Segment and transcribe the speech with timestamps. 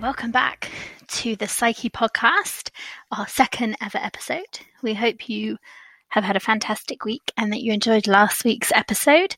[0.00, 0.70] Welcome back
[1.08, 2.68] to the Psyche podcast,
[3.10, 4.60] our second ever episode.
[4.82, 5.56] We hope you
[6.08, 9.36] have had a fantastic week and that you enjoyed last week's episode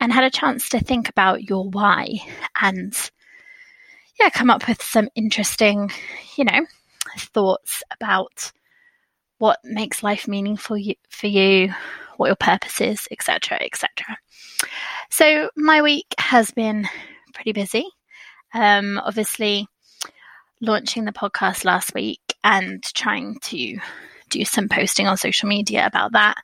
[0.00, 2.18] and had a chance to think about your why
[2.60, 2.92] and
[4.18, 5.92] yeah, come up with some interesting,
[6.36, 6.66] you know,
[7.16, 8.50] thoughts about
[9.38, 10.76] what makes life meaningful
[11.08, 11.72] for you,
[12.16, 14.18] what your purpose is, etc., etc.
[15.08, 16.88] So my week has been
[17.32, 17.86] pretty busy.
[18.52, 19.68] Um, obviously,
[20.60, 23.78] launching the podcast last week and trying to
[24.28, 26.36] do some posting on social media about that.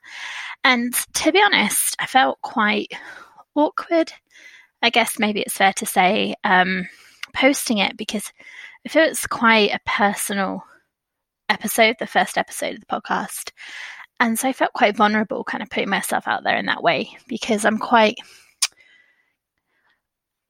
[0.63, 2.91] And to be honest, I felt quite
[3.55, 4.11] awkward.
[4.81, 6.87] I guess maybe it's fair to say um,
[7.33, 8.31] posting it because
[8.85, 10.63] I feel it's quite a personal
[11.49, 13.51] episode, the first episode of the podcast.
[14.19, 17.15] And so I felt quite vulnerable kind of putting myself out there in that way
[17.27, 18.17] because I'm quite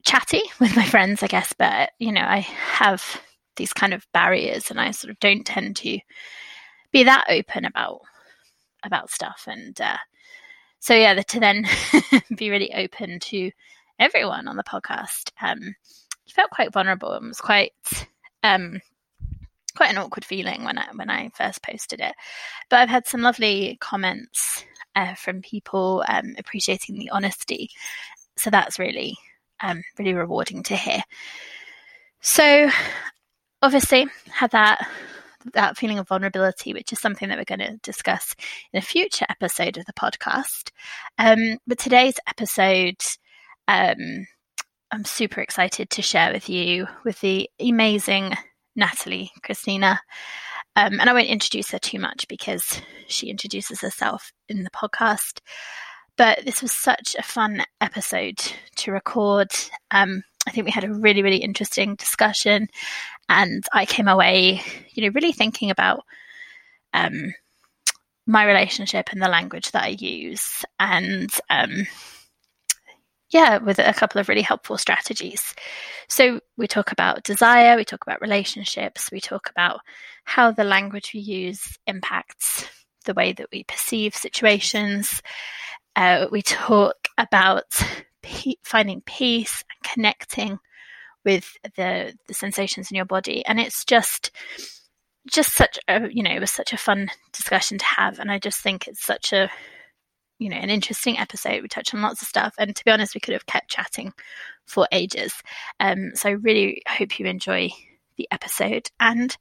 [0.04, 3.22] chatty with my friends, I guess, but you know, I have
[3.58, 6.00] these kind of barriers and I sort of don't tend to
[6.92, 8.02] be that open about
[8.84, 9.44] about stuff.
[9.48, 9.98] And uh,
[10.80, 11.66] so yeah the, to then
[12.36, 13.52] be really open to
[14.00, 15.76] everyone on the podcast um
[16.34, 17.12] felt quite vulnerable.
[17.14, 17.74] And was quite
[18.44, 18.80] um
[19.76, 22.14] quite an awkward feeling when I when I first posted it.
[22.70, 24.64] But I've had some lovely comments
[24.96, 27.70] uh, from people um, appreciating the honesty.
[28.36, 29.16] So that's really
[29.62, 31.02] um, really rewarding to hear.
[32.22, 32.70] So
[33.68, 34.88] obviously had that
[35.54, 38.34] that feeling of vulnerability, which is something that we're going to discuss
[38.72, 40.72] in a future episode of the podcast.
[41.18, 42.96] Um, but today's episode,
[43.68, 44.26] um,
[44.90, 48.36] I'm super excited to share with you with the amazing
[48.78, 50.00] Natalie Christina.
[50.78, 55.42] Um, and I won't introduce her too much because she introduces herself in the podcast.
[56.16, 58.40] But this was such a fun episode
[58.78, 59.50] to record.
[59.92, 62.70] Um, I think we had a really, really interesting discussion.
[63.30, 64.62] And I came away,
[64.92, 66.04] you know, really thinking about
[66.94, 67.34] um,
[68.26, 70.64] my relationship and the language that I use.
[70.80, 71.88] And um,
[73.30, 75.54] yeah, with a couple of really helpful strategies.
[76.08, 79.82] So we talk about desire, we talk about relationships, we talk about
[80.24, 82.66] how the language we use impacts
[83.06, 85.22] the way that we perceive situations.
[85.96, 87.66] Uh, we talk about
[88.64, 90.60] finding peace and connecting
[91.28, 93.46] with the the sensations in your body.
[93.46, 94.32] And it's just
[95.30, 98.18] just such a you know it was such a fun discussion to have.
[98.18, 99.52] And i just think it's such a
[100.40, 101.62] you know an interesting episode.
[101.62, 102.56] We touched on lots of stuff.
[102.58, 104.14] And to be honest we could have kept chatting
[104.66, 105.34] for ages.
[105.82, 107.70] Um so i really hope you enjoy
[108.16, 109.36] the episode and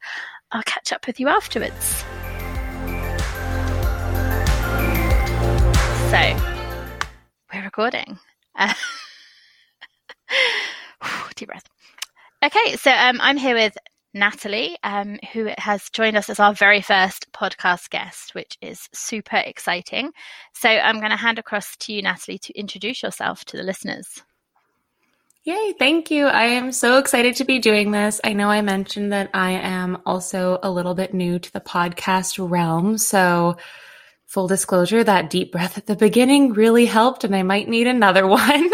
[0.51, 2.05] i'll catch up with you afterwards.
[6.11, 6.37] So
[7.55, 8.19] we're recording.
[8.59, 8.73] Uh,
[11.37, 11.76] deep breath.
[12.45, 13.77] Okay, so um, I'm here with
[14.13, 19.37] Natalie, um, who has joined us as our very first podcast guest, which is super
[19.37, 20.11] exciting.
[20.55, 24.23] So I'm going to hand across to you, Natalie, to introduce yourself to the listeners.
[25.45, 26.27] Yay, thank you.
[26.27, 28.21] I am so excited to be doing this.
[28.25, 32.37] I know I mentioned that I am also a little bit new to the podcast
[32.51, 32.99] realm.
[32.99, 33.57] So
[34.27, 38.27] full disclosure, that deep breath at the beginning really helped, and I might need another
[38.27, 38.71] one.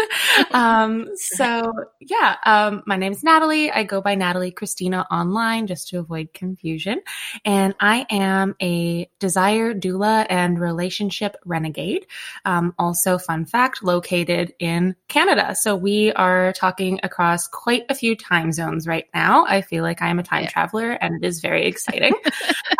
[0.51, 3.71] um, so, yeah, um, my name is Natalie.
[3.71, 7.01] I go by Natalie Christina online just to avoid confusion.
[7.45, 12.07] And I am a desire doula and relationship renegade.
[12.45, 15.55] Um, also, fun fact, located in Canada.
[15.55, 19.45] So, we are talking across quite a few time zones right now.
[19.47, 20.49] I feel like I am a time yeah.
[20.49, 22.15] traveler, and it is very exciting.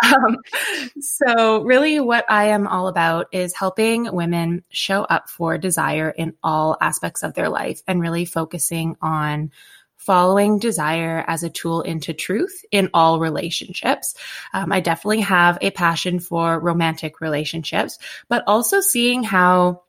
[0.03, 0.37] Um,
[0.99, 6.35] so, really, what I am all about is helping women show up for desire in
[6.43, 9.51] all aspects of their life and really focusing on
[9.97, 14.15] following desire as a tool into truth in all relationships.
[14.53, 17.97] Um, I definitely have a passion for romantic relationships,
[18.27, 19.83] but also seeing how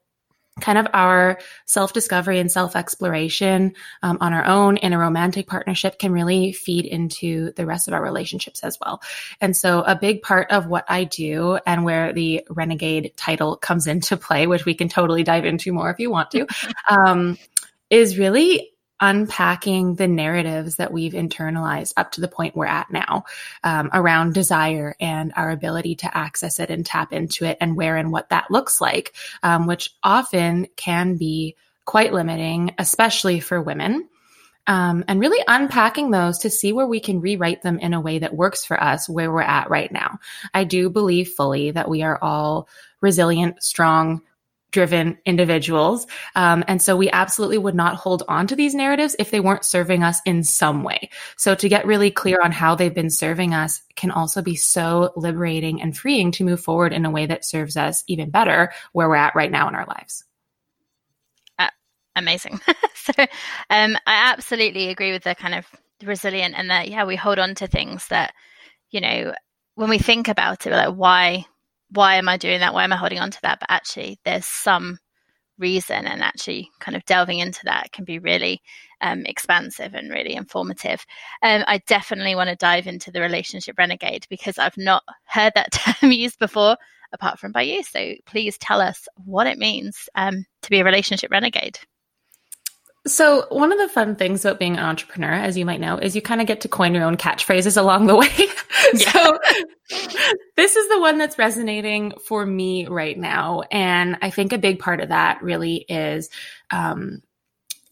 [0.60, 5.46] kind of our self discovery and self exploration um, on our own in a romantic
[5.46, 9.02] partnership can really feed into the rest of our relationships as well.
[9.40, 13.86] And so, a big part of what I do and where the renegade title comes
[13.94, 16.46] into play, which we can totally dive into more if you want to,
[16.88, 17.38] um,
[17.90, 23.24] is really unpacking the narratives that we've internalized up to the point we're at now
[23.62, 27.96] um, around desire and our ability to access it and tap into it and where
[27.96, 34.08] and what that looks like, um, which often can be quite limiting, especially for women.
[34.66, 38.20] Um, and really unpacking those to see where we can rewrite them in a way
[38.20, 40.18] that works for us where we're at right now.
[40.54, 42.66] I do believe fully that we are all
[43.02, 44.22] resilient, strong,
[44.74, 46.04] driven individuals.
[46.34, 49.64] Um, and so we absolutely would not hold on to these narratives if they weren't
[49.64, 51.08] serving us in some way.
[51.36, 55.12] So to get really clear on how they've been serving us can also be so
[55.14, 59.08] liberating and freeing to move forward in a way that serves us even better where
[59.08, 60.24] we're at right now in our lives.
[61.56, 61.70] Uh,
[62.16, 62.60] amazing.
[62.96, 63.12] so
[63.70, 65.66] um, I absolutely agree with the kind of
[66.02, 68.34] resilient and that, yeah, we hold on to things that,
[68.90, 69.32] you know,
[69.76, 71.46] when we think about it, like, why
[71.94, 72.74] why am I doing that?
[72.74, 73.60] Why am I holding on to that?
[73.60, 74.98] But actually, there's some
[75.58, 78.60] reason, and actually, kind of delving into that can be really
[79.00, 81.06] um, expansive and really informative.
[81.42, 85.72] Um, I definitely want to dive into the relationship renegade because I've not heard that
[86.00, 86.76] term used before,
[87.12, 87.82] apart from by you.
[87.84, 91.78] So please tell us what it means um, to be a relationship renegade.
[93.06, 96.16] So, one of the fun things about being an entrepreneur, as you might know, is
[96.16, 98.28] you kind of get to coin your own catchphrases along the way.
[98.94, 99.38] so,
[100.56, 103.62] this is the one that's resonating for me right now.
[103.70, 106.30] And I think a big part of that really is
[106.70, 107.22] um,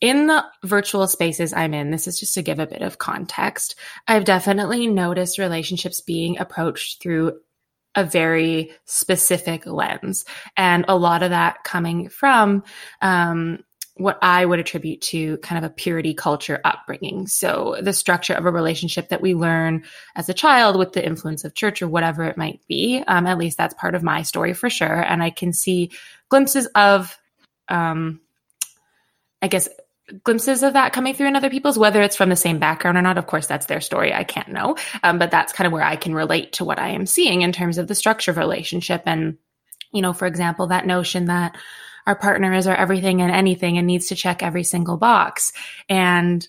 [0.00, 3.76] in the virtual spaces I'm in, this is just to give a bit of context.
[4.08, 7.38] I've definitely noticed relationships being approached through
[7.94, 10.24] a very specific lens.
[10.56, 12.64] And a lot of that coming from,
[13.00, 13.62] um,
[14.02, 17.26] what I would attribute to kind of a purity culture upbringing.
[17.26, 19.84] So the structure of a relationship that we learn
[20.14, 23.02] as a child with the influence of church or whatever it might be.
[23.06, 25.02] Um, at least that's part of my story for sure.
[25.02, 25.90] And I can see
[26.28, 27.16] glimpses of,
[27.68, 28.20] um,
[29.40, 29.68] I guess,
[30.24, 33.02] glimpses of that coming through in other people's, whether it's from the same background or
[33.02, 33.18] not.
[33.18, 34.12] Of course, that's their story.
[34.12, 34.76] I can't know.
[35.02, 37.52] Um, but that's kind of where I can relate to what I am seeing in
[37.52, 39.02] terms of the structure of relationship.
[39.06, 39.38] And,
[39.92, 41.56] you know, for example, that notion that,
[42.06, 45.52] our partner is our everything and anything and needs to check every single box.
[45.88, 46.46] And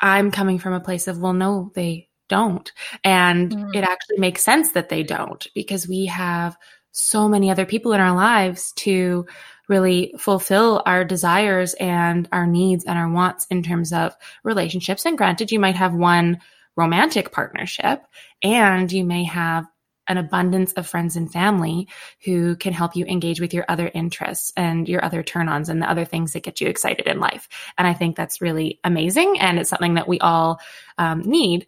[0.00, 2.70] I'm coming from a place of, well, no, they don't.
[3.04, 3.74] And mm.
[3.74, 6.56] it actually makes sense that they don't because we have
[6.92, 9.26] so many other people in our lives to
[9.68, 15.04] really fulfill our desires and our needs and our wants in terms of relationships.
[15.04, 16.38] And granted, you might have one
[16.76, 18.02] romantic partnership
[18.42, 19.66] and you may have
[20.08, 21.88] an abundance of friends and family
[22.24, 25.82] who can help you engage with your other interests and your other turn ons and
[25.82, 27.48] the other things that get you excited in life.
[27.76, 29.38] And I think that's really amazing.
[29.40, 30.60] And it's something that we all
[30.98, 31.66] um, need.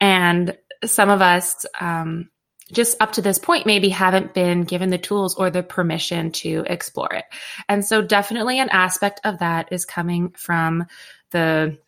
[0.00, 2.28] And some of us, um,
[2.72, 6.64] just up to this point, maybe haven't been given the tools or the permission to
[6.66, 7.24] explore it.
[7.68, 10.86] And so, definitely, an aspect of that is coming from
[11.30, 11.78] the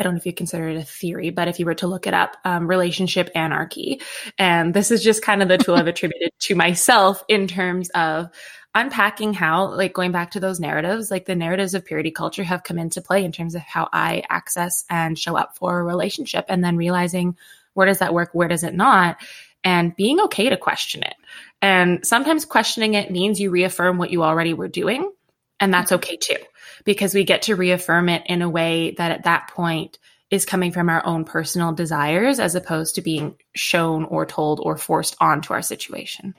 [0.00, 2.06] I don't know if you consider it a theory, but if you were to look
[2.06, 4.00] it up, um, relationship anarchy.
[4.38, 8.30] And this is just kind of the tool I've attributed to myself in terms of
[8.74, 12.62] unpacking how, like going back to those narratives, like the narratives of purity culture have
[12.62, 16.46] come into play in terms of how I access and show up for a relationship
[16.48, 17.36] and then realizing
[17.74, 18.30] where does that work?
[18.32, 19.18] Where does it not?
[19.64, 21.14] And being okay to question it.
[21.60, 25.12] And sometimes questioning it means you reaffirm what you already were doing.
[25.58, 26.36] And that's okay too
[26.84, 29.98] because we get to reaffirm it in a way that at that point
[30.30, 34.76] is coming from our own personal desires as opposed to being shown or told or
[34.76, 36.34] forced onto our situation.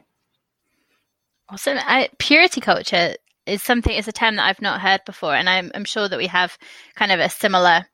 [1.49, 1.77] Awesome.
[1.81, 3.15] I, purity culture
[3.45, 5.35] is something, is a term that I've not heard before.
[5.35, 6.57] And I'm, I'm sure that we have
[6.95, 7.85] kind of a similar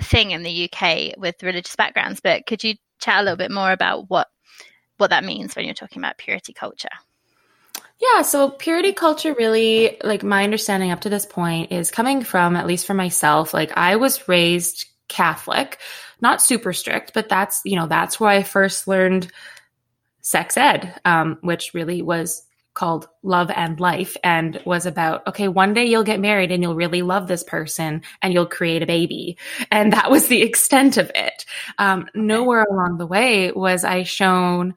[0.00, 3.72] thing in the UK with religious backgrounds, but could you chat a little bit more
[3.72, 4.28] about what,
[4.98, 6.88] what that means when you're talking about purity culture?
[8.00, 12.56] Yeah, so purity culture really, like my understanding up to this point is coming from,
[12.56, 15.78] at least for myself, like I was raised Catholic,
[16.20, 19.30] not super strict, but that's, you know, that's where I first learned
[20.22, 22.42] sex ed, um, which really was
[22.74, 26.76] called Love and Life and was about, okay, one day you'll get married and you'll
[26.76, 29.36] really love this person and you'll create a baby.
[29.70, 31.44] And that was the extent of it.
[31.78, 34.74] Um, nowhere along the way was I shown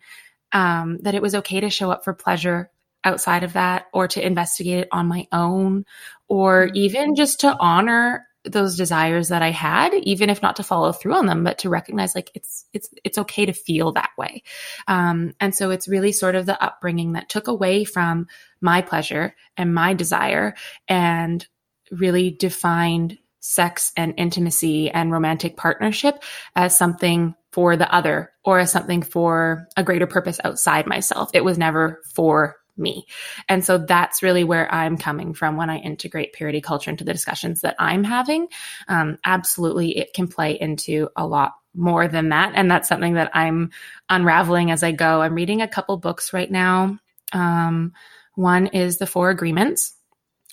[0.52, 2.70] um, that it was okay to show up for pleasure
[3.04, 5.86] outside of that or to investigate it on my own
[6.28, 6.76] or mm-hmm.
[6.76, 11.14] even just to honor those desires that I had, even if not to follow through
[11.14, 14.44] on them, but to recognize like it's it's it's okay to feel that way.
[14.88, 18.28] Um, and so it's really sort of the upbringing that took away from
[18.60, 20.56] my pleasure and my desire
[20.88, 21.46] and
[21.92, 26.24] really defined sex and intimacy and romantic partnership
[26.56, 31.30] as something for the other or as something for a greater purpose outside myself.
[31.34, 33.06] It was never for me.
[33.48, 37.14] And so that's really where I'm coming from when I integrate purity culture into the
[37.14, 38.48] discussions that I'm having.
[38.88, 42.54] Um, absolutely, it can play into a lot more than that.
[42.56, 43.72] And that's something that I'm
[44.10, 45.22] unraveling as I go.
[45.22, 47.00] I'm reading a couple books right now.
[47.32, 47.94] Um,
[48.36, 49.96] one is The Four Agreements.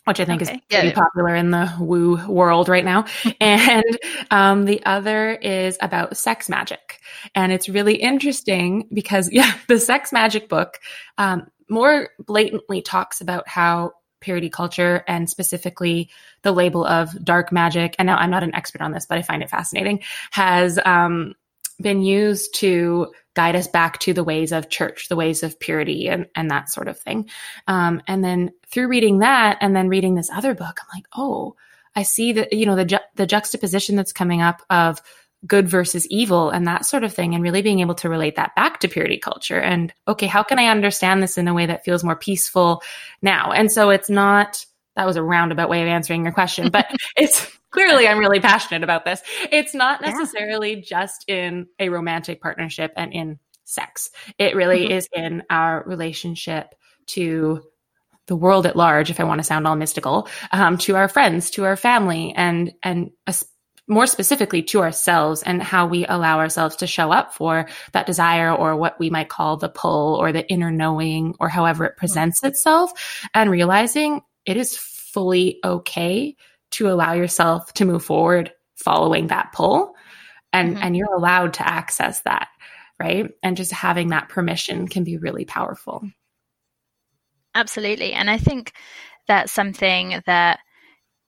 [0.04, 0.54] Which I think okay.
[0.54, 0.94] is pretty yeah.
[0.94, 3.04] popular in the woo world right now.
[3.40, 3.98] and
[4.30, 7.00] um, the other is about sex magic.
[7.34, 10.80] And it's really interesting because, yeah, the sex magic book,
[11.18, 16.10] um, more blatantly talks about how purity culture and specifically
[16.42, 17.94] the label of dark magic.
[17.98, 21.34] And now I'm not an expert on this, but I find it fascinating, has um,
[21.80, 26.08] been used to guide us back to the ways of church, the ways of purity,
[26.08, 27.28] and, and that sort of thing.
[27.66, 31.54] Um, and then through reading that and then reading this other book, I'm like, oh,
[31.94, 35.00] I see that, you know, the, ju- the juxtaposition that's coming up of
[35.46, 38.54] good versus evil and that sort of thing and really being able to relate that
[38.54, 41.82] back to purity culture and okay how can i understand this in a way that
[41.82, 42.82] feels more peaceful
[43.22, 44.64] now and so it's not
[44.96, 48.82] that was a roundabout way of answering your question but it's clearly i'm really passionate
[48.82, 50.82] about this it's not necessarily yeah.
[50.84, 54.92] just in a romantic partnership and in sex it really mm-hmm.
[54.92, 56.74] is in our relationship
[57.06, 57.62] to
[58.26, 61.50] the world at large if i want to sound all mystical um, to our friends
[61.50, 63.10] to our family and and
[63.90, 68.54] more specifically to ourselves and how we allow ourselves to show up for that desire
[68.54, 72.42] or what we might call the pull or the inner knowing or however it presents
[72.44, 72.92] itself
[73.34, 76.36] and realizing it is fully okay
[76.72, 79.94] to allow yourself to move forward following that pull.
[80.52, 80.82] And mm-hmm.
[80.82, 82.48] and you're allowed to access that
[83.00, 83.30] right?
[83.42, 86.02] And just having that permission can be really powerful.
[87.54, 88.12] Absolutely.
[88.12, 88.72] And i think
[89.26, 90.60] that's something that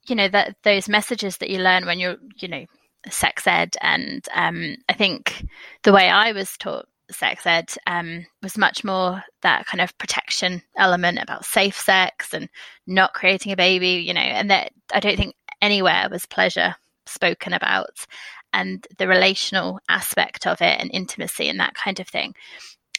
[0.09, 2.65] you know that those messages that you learn when you're you know
[3.09, 5.45] sex ed and um, i think
[5.83, 10.63] the way i was taught sex ed um, was much more that kind of protection
[10.77, 12.49] element about safe sex and
[12.87, 16.75] not creating a baby you know and that i don't think anywhere was pleasure
[17.07, 18.07] spoken about
[18.53, 22.35] and the relational aspect of it and intimacy and that kind of thing.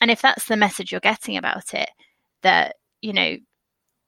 [0.01, 1.89] And if that's the message you're getting about it
[2.41, 3.38] that you know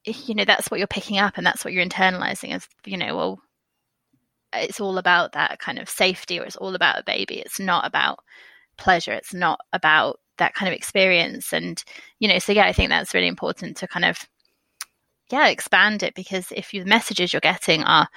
[0.05, 3.15] you know that's what you're picking up and that's what you're internalizing as you know
[3.15, 3.39] well
[4.53, 7.39] it's all about that kind of safety or it's all about a baby.
[7.39, 8.19] It's not about
[8.77, 9.13] pleasure.
[9.13, 11.53] It's not about that kind of experience.
[11.53, 11.83] And
[12.19, 14.17] you know so yeah i think that's really important to kind of
[15.31, 18.07] yeah expand it because if the messages you're getting are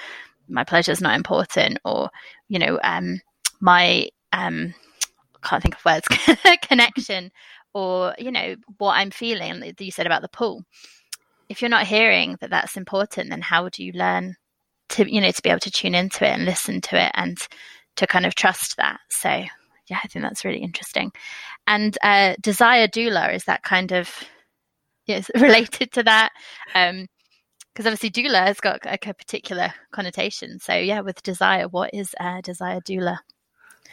[0.49, 2.11] my pleasure is not important or
[2.49, 3.21] you know um
[3.61, 4.75] my um
[5.43, 6.09] can't think of words
[6.63, 7.31] connection
[7.75, 10.63] or you know what i'm feeling that you said about the pool.
[11.49, 14.35] If you're not hearing that that's important, then how do you learn
[14.91, 17.39] to, you know, to be able to tune into it and listen to it and
[17.97, 19.01] to kind of trust that?
[19.09, 19.45] So,
[19.89, 21.13] yeah, I think that's really interesting.
[21.67, 24.11] And uh, desire doula is that kind of
[25.07, 26.31] yes related to that.
[26.75, 27.07] Um,
[27.73, 30.59] because obviously doula has got like a particular connotation.
[30.59, 33.19] So yeah, with desire, what is a desire doula?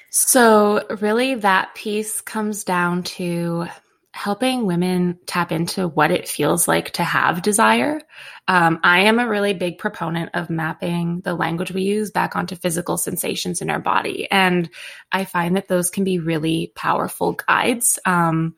[0.10, 3.68] So really, that piece comes down to
[4.16, 8.00] helping women tap into what it feels like to have desire.
[8.48, 12.56] Um, I am a really big proponent of mapping the language we use back onto
[12.56, 14.32] physical sensations in our body.
[14.32, 14.70] And
[15.12, 18.00] I find that those can be really powerful guides.
[18.06, 18.56] Um,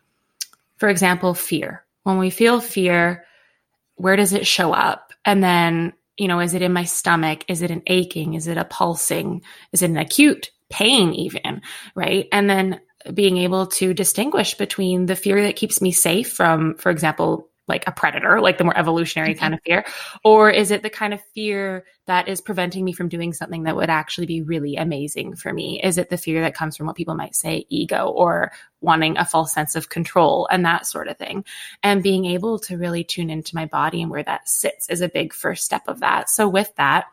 [0.78, 1.84] for example, fear.
[2.04, 3.26] When we feel fear,
[3.96, 5.12] where does it show up?
[5.26, 7.46] And then, you know, is it in my stomach?
[7.48, 8.36] Is it an aching?
[8.36, 9.42] Is it a pulsing?
[9.72, 11.64] Is it an acute pain even?
[11.96, 12.28] Right.
[12.32, 12.80] And then
[13.14, 17.86] being able to distinguish between the fear that keeps me safe from, for example, like
[17.86, 19.40] a predator, like the more evolutionary mm-hmm.
[19.40, 19.86] kind of fear?
[20.24, 23.76] Or is it the kind of fear that is preventing me from doing something that
[23.76, 25.82] would actually be really amazing for me?
[25.84, 29.26] Is it the fear that comes from what people might say ego or wanting a
[29.26, 31.44] false sense of control and that sort of thing?
[31.84, 35.10] And being able to really tune into my body and where that sits is a
[35.10, 36.30] big first step of that.
[36.30, 37.08] So with that,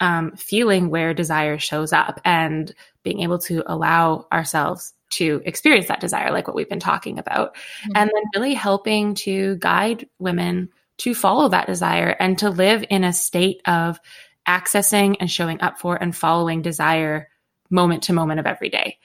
[0.00, 2.72] um, feeling where desire shows up and
[3.02, 7.54] being able to allow ourselves to experience that desire, like what we've been talking about.
[7.54, 7.92] Mm-hmm.
[7.94, 13.04] And then really helping to guide women to follow that desire and to live in
[13.04, 14.00] a state of
[14.46, 17.28] accessing and showing up for and following desire
[17.70, 18.98] moment to moment of every day.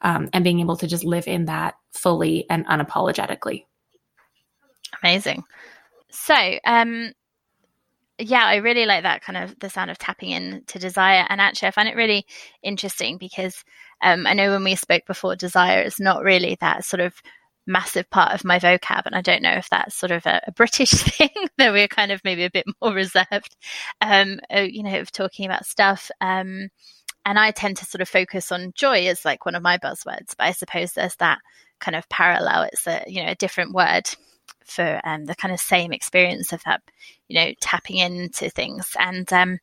[0.00, 3.64] Um, and being able to just live in that fully and unapologetically.
[5.02, 5.42] Amazing.
[6.10, 6.34] So,
[6.64, 7.12] um,
[8.18, 11.24] yeah, I really like that kind of the sound of tapping in to desire.
[11.28, 12.26] And actually, I find it really
[12.62, 13.64] interesting because
[14.02, 17.14] um, I know when we spoke before, desire is not really that sort of
[17.66, 19.02] massive part of my vocab.
[19.06, 22.10] And I don't know if that's sort of a, a British thing that we're kind
[22.10, 23.56] of maybe a bit more reserved,
[24.00, 26.10] um, uh, you know, of talking about stuff.
[26.20, 26.68] Um,
[27.24, 30.34] and I tend to sort of focus on joy as like one of my buzzwords,
[30.36, 31.38] but I suppose there's that
[31.78, 32.62] kind of parallel.
[32.64, 34.08] It's a, you know, a different word
[34.70, 36.82] for um, the kind of same experience of that,
[37.28, 38.96] you know, tapping into things.
[38.98, 39.58] And um,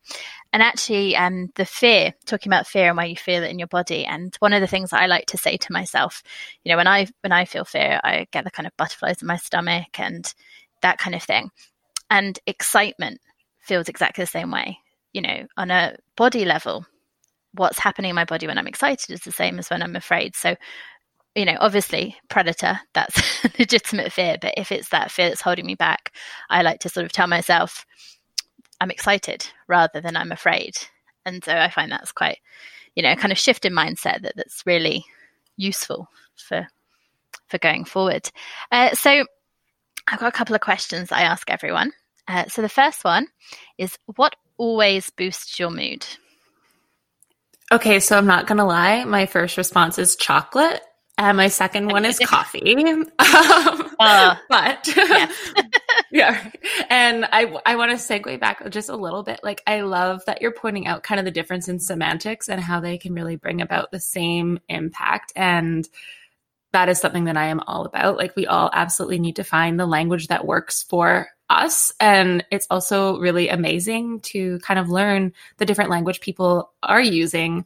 [0.53, 3.67] and actually, um, the fear, talking about fear and where you feel it in your
[3.67, 4.05] body.
[4.05, 6.23] And one of the things I like to say to myself,
[6.63, 9.27] you know, when I when I feel fear, I get the kind of butterflies in
[9.27, 10.33] my stomach and
[10.81, 11.51] that kind of thing.
[12.09, 13.21] And excitement
[13.59, 14.79] feels exactly the same way.
[15.13, 16.85] You know, on a body level,
[17.53, 20.35] what's happening in my body when I'm excited is the same as when I'm afraid.
[20.35, 20.55] So
[21.35, 24.37] you know, obviously predator, that's legitimate fear.
[24.39, 26.13] But if it's that fear that's holding me back,
[26.49, 27.85] I like to sort of tell myself,
[28.79, 30.75] I'm excited rather than I'm afraid.
[31.25, 32.37] And so I find that's quite,
[32.95, 35.05] you know, kind of shift in mindset that that's really
[35.57, 36.67] useful for
[37.47, 38.29] for going forward.
[38.71, 39.25] Uh, so
[40.07, 41.91] I've got a couple of questions I ask everyone.
[42.27, 43.27] Uh, so the first one
[43.77, 46.05] is what always boosts your mood?
[47.71, 49.03] Okay, so I'm not going to lie.
[49.05, 50.81] My first response is chocolate.
[51.17, 52.75] And my second one is coffee.
[52.85, 55.31] um, uh, but yeah.
[56.11, 56.51] yeah.
[56.89, 59.39] And I, I want to segue back just a little bit.
[59.43, 62.79] Like, I love that you're pointing out kind of the difference in semantics and how
[62.79, 65.31] they can really bring about the same impact.
[65.35, 65.87] And
[66.73, 68.17] that is something that I am all about.
[68.17, 71.93] Like, we all absolutely need to find the language that works for us.
[71.99, 77.65] And it's also really amazing to kind of learn the different language people are using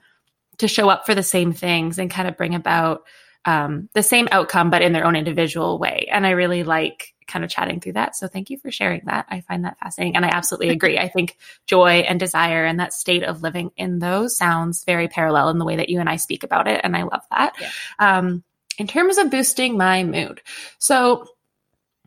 [0.60, 3.03] to show up for the same things and kind of bring about
[3.46, 6.08] um, the same outcome, but in their own individual way.
[6.12, 8.15] And I really like kind of chatting through that.
[8.15, 9.27] So thank you for sharing that.
[9.29, 10.15] I find that fascinating.
[10.15, 10.98] And I absolutely agree.
[10.98, 15.50] I think joy and desire and that state of living in those sounds very parallel
[15.50, 16.81] in the way that you and I speak about it.
[16.84, 17.53] And I love that.
[17.62, 17.69] Yeah.
[18.00, 18.43] Um,
[18.77, 20.41] in terms of boosting my mood,
[20.79, 21.27] so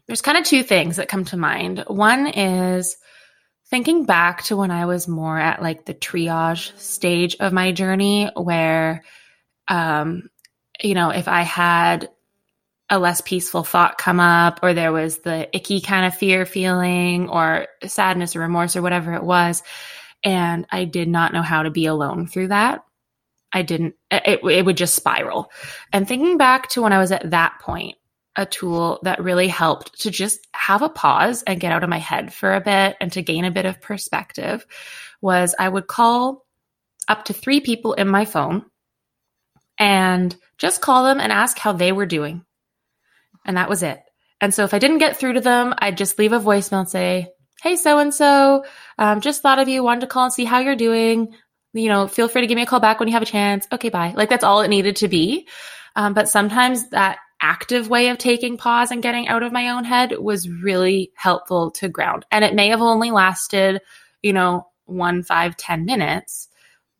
[0.06, 1.84] there's kind of two things that come to mind.
[1.86, 2.96] One is
[3.70, 8.30] thinking back to when I was more at like the triage stage of my journey
[8.34, 9.04] where
[9.68, 10.28] um,
[10.82, 12.10] you know, if I had
[12.90, 17.28] a less peaceful thought come up or there was the icky kind of fear feeling
[17.30, 19.62] or sadness or remorse or whatever it was
[20.24, 22.84] and I did not know how to be alone through that.
[23.52, 25.50] I didn't it, it would just spiral.
[25.92, 27.96] And thinking back to when I was at that point,
[28.36, 31.98] a tool that really helped to just have a pause and get out of my
[31.98, 34.66] head for a bit and to gain a bit of perspective
[35.20, 36.46] was I would call
[37.08, 38.64] up to 3 people in my phone
[39.78, 42.44] and just call them and ask how they were doing.
[43.44, 44.00] And that was it.
[44.40, 46.88] And so if I didn't get through to them, I'd just leave a voicemail and
[46.88, 47.28] say,
[47.62, 48.64] Hey, so and so,
[49.20, 51.32] just thought of you, wanted to call and see how you're doing.
[51.72, 53.68] You know, feel free to give me a call back when you have a chance.
[53.70, 54.12] Okay, bye.
[54.16, 55.46] Like that's all it needed to be.
[55.94, 59.84] Um, but sometimes that active way of taking pause and getting out of my own
[59.84, 62.24] head was really helpful to ground.
[62.30, 63.80] And it may have only lasted,
[64.22, 66.48] you know, one, five, ten minutes,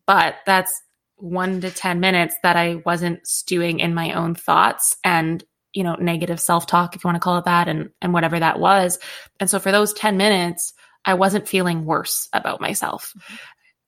[0.07, 0.83] but that's
[1.23, 5.95] one to 10 minutes that I wasn't stewing in my own thoughts and, you know,
[5.95, 8.99] negative self talk, if you want to call it that, and, and whatever that was.
[9.39, 13.13] And so for those 10 minutes, I wasn't feeling worse about myself.
[13.17, 13.35] Mm-hmm.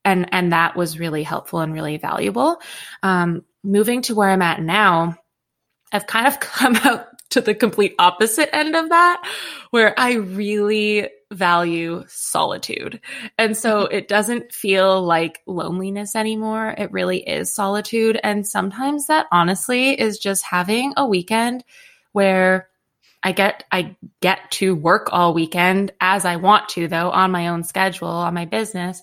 [0.07, 2.61] And, and that was really helpful and really valuable.
[3.03, 5.16] Um, moving to where I'm at now,
[5.90, 9.29] I've kind of come out to the complete opposite end of that,
[9.70, 13.01] where I really value solitude.
[13.37, 13.94] And so mm-hmm.
[13.94, 16.75] it doesn't feel like loneliness anymore.
[16.77, 18.18] It really is solitude.
[18.23, 21.64] And sometimes that honestly is just having a weekend
[22.12, 22.68] where
[23.25, 27.49] I get I get to work all weekend as I want to though on my
[27.49, 29.03] own schedule on my business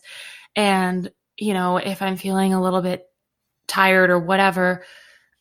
[0.55, 3.03] and you know if I'm feeling a little bit
[3.67, 4.85] tired or whatever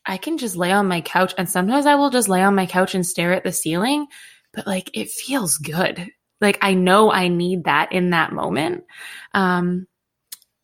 [0.07, 2.65] I can just lay on my couch and sometimes I will just lay on my
[2.65, 4.07] couch and stare at the ceiling
[4.55, 6.09] but like it feels good
[6.41, 8.85] like I know I need that in that moment.
[9.35, 9.87] Um,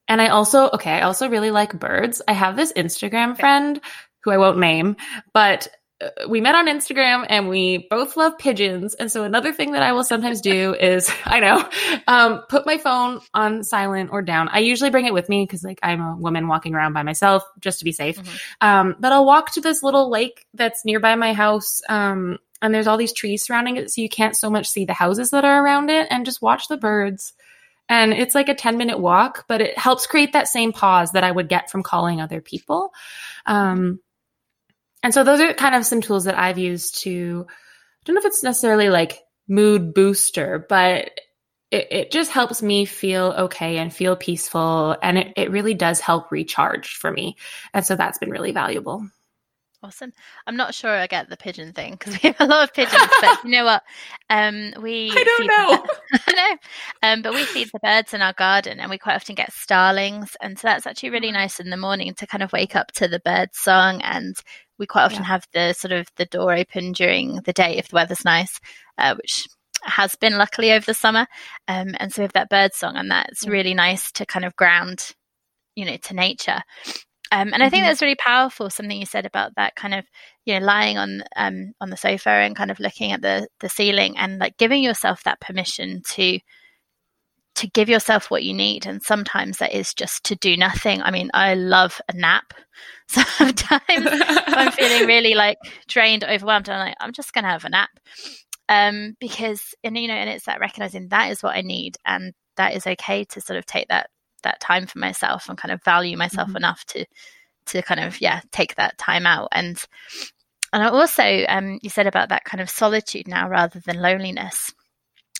[0.09, 2.23] and I also, okay, I also really like birds.
[2.27, 3.81] I have this Instagram friend
[4.23, 4.97] who I won't name,
[5.33, 5.69] but
[6.01, 8.95] uh, we met on Instagram and we both love pigeons.
[8.95, 11.69] And so another thing that I will sometimes do is, I know,
[12.07, 14.49] um, put my phone on silent or down.
[14.49, 17.43] I usually bring it with me because like I'm a woman walking around by myself
[17.61, 18.19] just to be safe.
[18.19, 18.37] Mm-hmm.
[18.61, 21.81] Um, but I'll walk to this little lake that's nearby my house.
[21.89, 24.93] Um, and there's all these trees surrounding it so you can't so much see the
[24.93, 27.33] houses that are around it and just watch the birds.
[27.89, 31.25] And it's like a 10 minute walk but it helps create that same pause that
[31.25, 32.93] i would get from calling other people.
[33.47, 34.01] Um,
[35.03, 37.53] and so those are kind of some tools that i've used to i
[38.05, 41.13] don't know if it's necessarily like mood booster but
[41.71, 46.01] it, it just helps me feel okay and feel peaceful and it, it really does
[46.01, 47.37] help recharge for me.
[47.75, 49.09] And so that's been really valuable
[49.83, 50.13] Awesome.
[50.47, 53.11] I'm not sure I get the pigeon thing because we have a lot of pigeons,
[53.21, 53.83] but you know what?
[54.31, 55.87] Um, we I don't know.
[56.27, 56.57] I know.
[57.03, 60.37] Um, but we feed the birds in our garden, and we quite often get starlings,
[60.41, 63.07] and so that's actually really nice in the morning to kind of wake up to
[63.07, 64.01] the bird song.
[64.03, 64.37] And
[64.79, 65.29] we quite often yeah.
[65.29, 68.61] have the sort of the door open during the day if the weather's nice,
[68.99, 69.47] uh, which
[69.83, 71.27] has been luckily over the summer.
[71.69, 73.51] Um, and so we have that bird song, and that's yeah.
[73.51, 75.13] really nice to kind of ground,
[75.75, 76.63] you know, to nature.
[77.33, 77.63] Um, and mm-hmm.
[77.63, 77.89] I think mm-hmm.
[77.89, 78.71] that's really powerful.
[78.71, 80.05] Something you said about that kind of,
[80.45, 83.69] you know, lying on um, on the sofa and kind of looking at the the
[83.69, 86.39] ceiling and like giving yourself that permission to
[87.57, 88.87] to give yourself what you need.
[88.87, 91.03] And sometimes that is just to do nothing.
[91.03, 92.53] I mean, I love a nap.
[93.09, 95.59] Sometimes I'm feeling really like
[95.89, 97.91] drained, overwhelmed, and I'm like, I'm just going to have a nap.
[98.69, 101.97] Um, because, and you know, and it's that recognizing that is what I need.
[102.05, 104.11] And that is okay to sort of take that,
[104.43, 106.59] that time for myself and kind of value myself mm-hmm.
[106.59, 107.05] enough to,
[107.67, 109.49] to kind of, yeah, take that time out.
[109.53, 109.83] And,
[110.73, 114.73] and I also, um, you said about that kind of solitude now rather than loneliness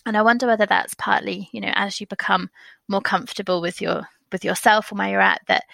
[0.07, 2.49] and I wonder whether that's partly, you know, as you become
[2.87, 5.65] more comfortable with your with yourself and where you're at, that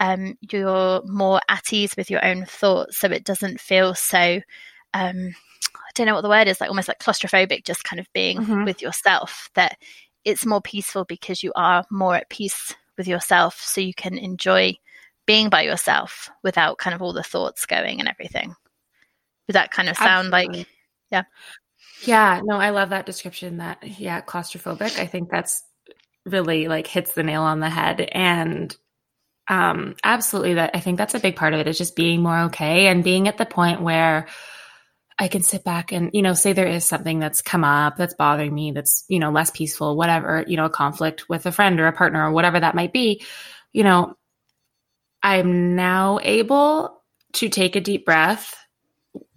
[0.00, 4.40] um, you're more at ease with your own thoughts, so it doesn't feel so.
[4.92, 5.34] Um,
[5.76, 8.38] I don't know what the word is, like almost like claustrophobic, just kind of being
[8.38, 8.64] mm-hmm.
[8.64, 9.50] with yourself.
[9.54, 9.78] That
[10.26, 14.74] it's more peaceful because you are more at peace with yourself, so you can enjoy
[15.24, 18.54] being by yourself without kind of all the thoughts going and everything.
[19.46, 20.58] Would that kind of sound Absolutely.
[20.58, 20.68] like,
[21.12, 21.22] yeah?
[22.04, 24.98] Yeah, no, I love that description that yeah, claustrophobic.
[24.98, 25.62] I think that's
[26.24, 28.76] really like hits the nail on the head and
[29.46, 32.40] um absolutely that I think that's a big part of it is just being more
[32.46, 34.26] okay and being at the point where
[35.18, 38.14] I can sit back and, you know, say there is something that's come up that's
[38.14, 41.80] bothering me, that's, you know, less peaceful, whatever, you know, a conflict with a friend
[41.80, 43.22] or a partner or whatever that might be,
[43.72, 44.14] you know,
[45.22, 47.02] I'm now able
[47.34, 48.54] to take a deep breath.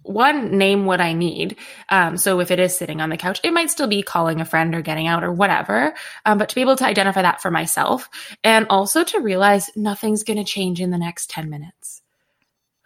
[0.02, 1.56] One name what i need.
[1.88, 4.44] Um, so if it is sitting on the couch it might still be calling a
[4.44, 5.94] friend or getting out or whatever
[6.26, 8.08] um, but to be able to identify that for myself
[8.42, 11.99] and also to realize nothing's going to change in the next 10 minutes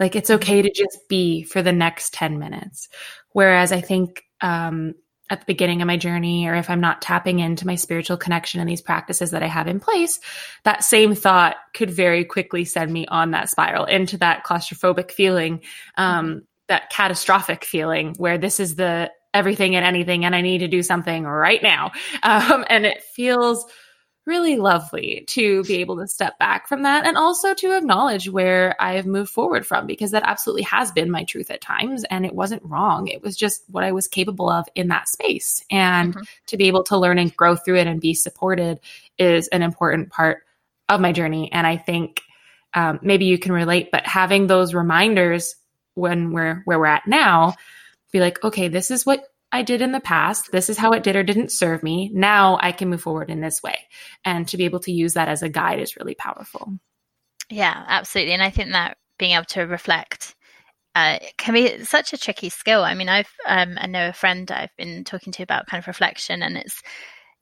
[0.00, 2.88] like it's okay to just be for the next 10 minutes
[3.33, 4.94] whereas i think um,
[5.30, 8.61] at the beginning of my journey or if i'm not tapping into my spiritual connection
[8.61, 10.20] and these practices that i have in place
[10.64, 15.61] that same thought could very quickly send me on that spiral into that claustrophobic feeling
[15.96, 20.68] um, that catastrophic feeling where this is the everything and anything and I need to
[20.68, 21.92] do something right now.
[22.22, 23.66] Um, and it feels
[24.26, 28.74] really lovely to be able to step back from that and also to acknowledge where
[28.80, 32.24] I have moved forward from because that absolutely has been my truth at times and
[32.24, 33.08] it wasn't wrong.
[33.08, 35.64] It was just what I was capable of in that space.
[35.70, 36.22] And mm-hmm.
[36.46, 38.80] to be able to learn and grow through it and be supported
[39.18, 40.42] is an important part
[40.88, 41.52] of my journey.
[41.52, 42.22] And I think
[42.72, 45.54] um, maybe you can relate, but having those reminders
[45.94, 47.54] when we're where we're at now,
[48.10, 50.50] be like, okay, this is what I did in the past.
[50.50, 52.10] This is how it did or didn't serve me.
[52.12, 53.78] Now I can move forward in this way.
[54.24, 56.76] And to be able to use that as a guide is really powerful.
[57.48, 58.32] Yeah, absolutely.
[58.32, 60.34] And I think that being able to reflect
[60.96, 62.82] uh, can be such a tricky skill.
[62.82, 65.86] I mean, I've um, I know a friend I've been talking to about kind of
[65.86, 66.82] reflection, and it's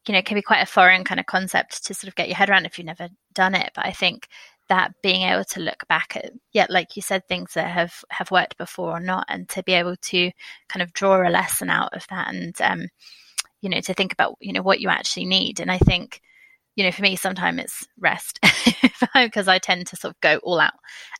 [0.06, 2.28] you know it can be quite a foreign kind of concept to sort of get
[2.28, 3.70] your head around if you've never done it.
[3.74, 4.28] But I think
[4.72, 8.30] that being able to look back at yet like you said things that have have
[8.30, 10.30] worked before or not and to be able to
[10.66, 12.88] kind of draw a lesson out of that and um,
[13.60, 16.22] you know to think about you know what you actually need and i think
[16.74, 18.40] you know for me sometimes it's rest
[19.14, 20.72] because i tend to sort of go all out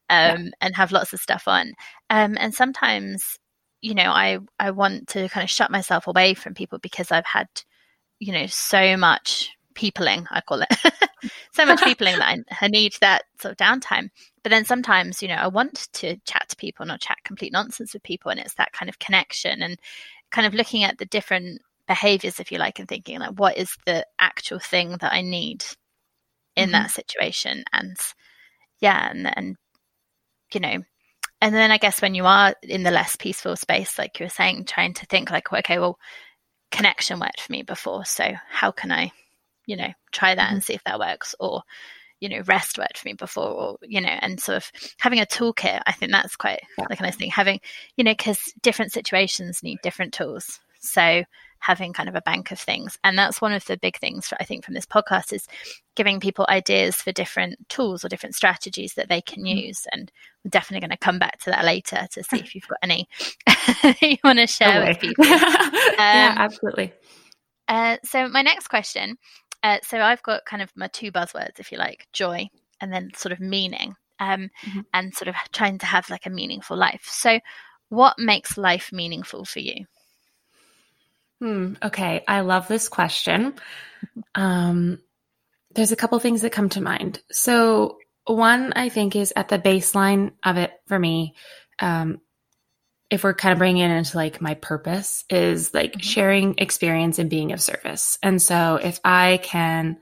[0.09, 0.51] um, yeah.
[0.63, 1.75] and have lots of stuff on
[2.09, 3.37] um, and sometimes
[3.83, 7.27] you know i i want to kind of shut myself away from people because i've
[7.27, 7.49] had
[8.19, 10.69] you know so much peopling, I call it.
[11.53, 14.09] so much peopling that I, I, need that sort of downtime.
[14.43, 17.95] But then sometimes, you know, I want to chat to people, not chat complete nonsense
[17.95, 18.31] with people.
[18.31, 19.79] And it's that kind of connection and
[20.31, 23.77] kind of looking at the different behaviors, if you like, and thinking like, what is
[23.87, 25.65] the actual thing that I need
[26.57, 26.73] in mm-hmm.
[26.73, 27.65] that situation?
[27.73, 27.97] And
[28.81, 29.57] yeah, and, and,
[30.53, 30.83] you know,
[31.41, 34.31] and then I guess when you are in the less peaceful space, like you were
[34.31, 35.99] saying, trying to think like, okay, well,
[36.71, 38.05] connection worked for me before.
[38.05, 39.11] So how can I
[39.73, 40.55] you know, try that mm-hmm.
[40.57, 41.63] and see if that works or,
[42.21, 45.25] you know, rest worked for me before or, you know, and sort of having a
[45.25, 46.85] toolkit, I think that's quite yeah.
[46.91, 47.31] like a nice thing.
[47.31, 47.61] Having,
[47.97, 50.61] you know, because different situations need different tools.
[50.81, 51.25] So
[51.59, 52.99] having kind of a bank of things.
[53.03, 55.47] And that's one of the big things I think from this podcast is
[55.97, 59.69] giving people ideas for different tools or different strategies that they can mm-hmm.
[59.69, 59.87] use.
[59.91, 60.13] And
[60.45, 63.09] we're definitely going to come back to that later to see if you've got any
[64.03, 65.25] you want to share with people.
[65.25, 65.33] um,
[65.99, 66.93] yeah, absolutely.
[67.69, 69.17] Uh, so my next question
[69.63, 72.49] uh, so I've got kind of my two buzzwords, if you like, joy
[72.81, 74.81] and then sort of meaning, um, mm-hmm.
[74.93, 77.05] and sort of trying to have like a meaningful life.
[77.05, 77.39] So,
[77.89, 79.87] what makes life meaningful for you?
[81.41, 83.55] Hmm, okay, I love this question.
[84.35, 84.99] Um,
[85.75, 87.23] there's a couple things that come to mind.
[87.31, 91.35] So, one I think is at the baseline of it for me.
[91.79, 92.21] Um,
[93.13, 96.01] if we're kind of bringing it into like my purpose is like mm-hmm.
[96.01, 98.19] sharing experience and being of service.
[98.23, 99.99] And so if I can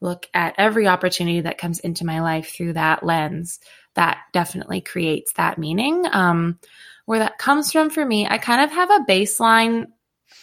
[0.00, 3.58] look at every opportunity that comes into my life through that lens,
[3.94, 6.04] that definitely creates that meaning.
[6.12, 6.60] Um,
[7.04, 9.86] where that comes from for me, I kind of have a baseline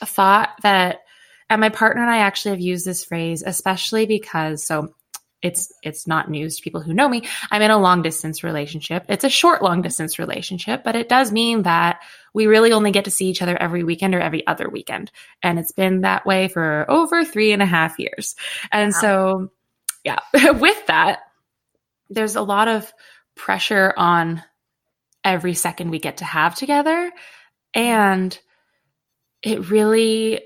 [0.03, 0.99] thought that
[1.49, 4.93] And my partner and I actually have used this phrase, especially because so
[5.41, 7.23] it's it's not news to people who know me.
[7.49, 9.05] I'm in a long distance relationship.
[9.07, 12.01] It's a short long distance relationship, but it does mean that
[12.33, 15.11] we really only get to see each other every weekend or every other weekend.
[15.41, 18.35] And it's been that way for over three and a half years.
[18.71, 18.99] And wow.
[18.99, 19.51] so
[20.03, 20.19] yeah,
[20.51, 21.19] with that,
[22.09, 22.91] there's a lot of
[23.35, 24.43] pressure on
[25.23, 27.11] every second we get to have together.
[27.73, 28.37] And
[29.41, 30.41] it really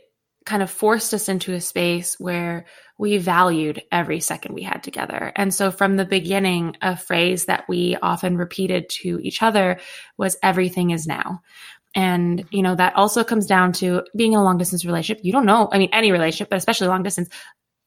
[0.45, 2.65] kind of forced us into a space where
[2.97, 5.32] we valued every second we had together.
[5.36, 9.79] And so from the beginning, a phrase that we often repeated to each other
[10.17, 11.41] was everything is now.
[11.95, 15.23] And, you know, that also comes down to being in a long distance relationship.
[15.23, 17.29] You don't know, I mean, any relationship, but especially long distance,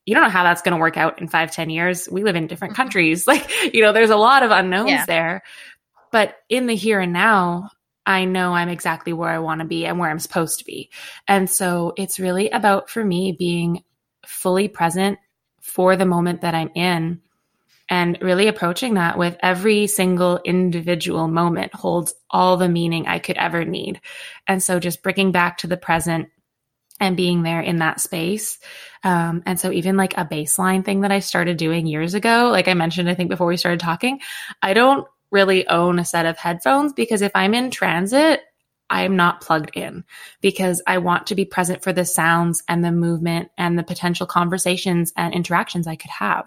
[0.04, 2.08] you don't know how that's going to work out in five, ten years.
[2.10, 2.82] We live in different mm-hmm.
[2.82, 3.26] countries.
[3.36, 5.06] Like, you know, there's a lot of unknowns yeah.
[5.06, 5.42] there.
[6.12, 7.70] But in the here and now,
[8.06, 10.90] I know I'm exactly where I want to be and where I'm supposed to be.
[11.26, 13.82] And so it's really about, for me, being
[14.24, 15.18] fully present
[15.60, 17.20] for the moment that I'm in
[17.88, 23.36] and really approaching that with every single individual moment holds all the meaning I could
[23.36, 24.00] ever need.
[24.46, 26.28] And so just bringing back to the present
[26.98, 28.58] and being there in that space.
[29.04, 32.68] Um, and so even like a baseline thing that I started doing years ago, like
[32.68, 34.20] I mentioned, I think before we started talking,
[34.62, 38.40] I don't really own a set of headphones because if I'm in transit,
[38.88, 40.04] I'm not plugged in
[40.40, 44.26] because I want to be present for the sounds and the movement and the potential
[44.26, 46.46] conversations and interactions I could have.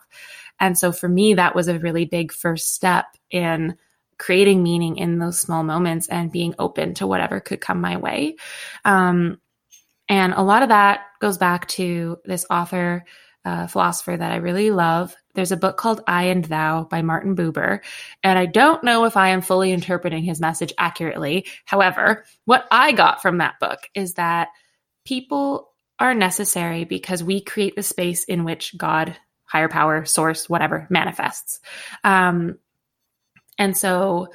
[0.59, 3.77] And so for me, that was a really big first step in
[4.17, 8.35] creating meaning in those small moments and being open to whatever could come my way.
[8.83, 9.39] Um,
[10.09, 13.05] and a lot of that goes back to this author,
[13.45, 15.15] uh, philosopher that I really love.
[15.33, 17.79] There's a book called I and Thou by Martin Buber.
[18.23, 21.45] And I don't know if I am fully interpreting his message accurately.
[21.65, 24.49] However, what I got from that book is that
[25.05, 30.87] people are necessary because we create the space in which God, higher power, source, whatever,
[30.89, 31.59] manifests.
[32.03, 32.57] Um,
[33.57, 34.29] and so,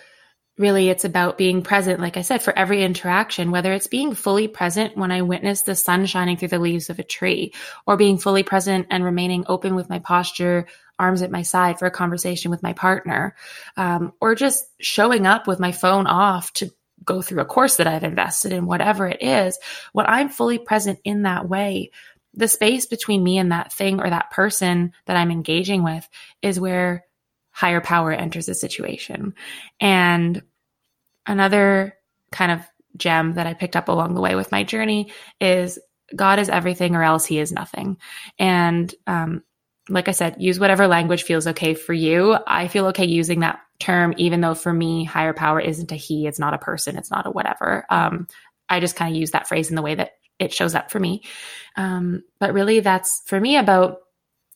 [0.56, 4.46] really it's about being present like i said for every interaction whether it's being fully
[4.46, 7.52] present when i witness the sun shining through the leaves of a tree
[7.86, 10.66] or being fully present and remaining open with my posture
[10.98, 13.34] arms at my side for a conversation with my partner
[13.76, 16.70] um, or just showing up with my phone off to
[17.04, 19.58] go through a course that i've invested in whatever it is
[19.92, 21.90] when i'm fully present in that way
[22.34, 26.08] the space between me and that thing or that person that i'm engaging with
[26.42, 27.04] is where
[27.54, 29.34] higher power enters the situation.
[29.80, 30.42] And
[31.24, 31.96] another
[32.32, 32.60] kind of
[32.96, 35.78] gem that I picked up along the way with my journey is
[36.14, 37.96] God is everything or else he is nothing.
[38.40, 39.44] And um,
[39.88, 42.36] like I said, use whatever language feels okay for you.
[42.46, 46.26] I feel okay using that term, even though for me, higher power isn't a he,
[46.26, 47.86] it's not a person, it's not a whatever.
[47.88, 48.26] Um,
[48.68, 50.98] I just kind of use that phrase in the way that it shows up for
[50.98, 51.22] me.
[51.76, 53.98] Um, but really, that's for me about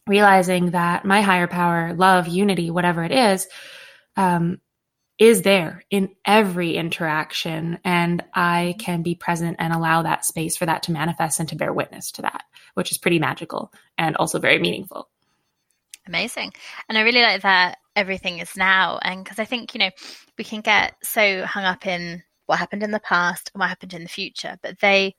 [0.08, 3.46] realizing that my higher power, love, unity, whatever it is,
[4.16, 4.60] um,
[5.18, 7.78] is there in every interaction.
[7.84, 11.56] And I can be present and allow that space for that to manifest and to
[11.56, 12.44] bear witness to that,
[12.74, 15.08] which is pretty magical and also very meaningful.
[16.06, 16.52] Amazing.
[16.88, 18.98] And I really like that everything is now.
[19.02, 19.90] And because I think, you know,
[20.38, 23.92] we can get so hung up in what happened in the past and what happened
[23.92, 25.16] in the future, but they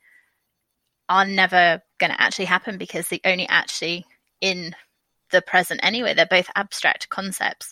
[1.10, 4.06] are never going to actually happen because they only actually
[4.42, 4.76] in
[5.32, 6.14] the present anyway.
[6.14, 7.72] They're both abstract concepts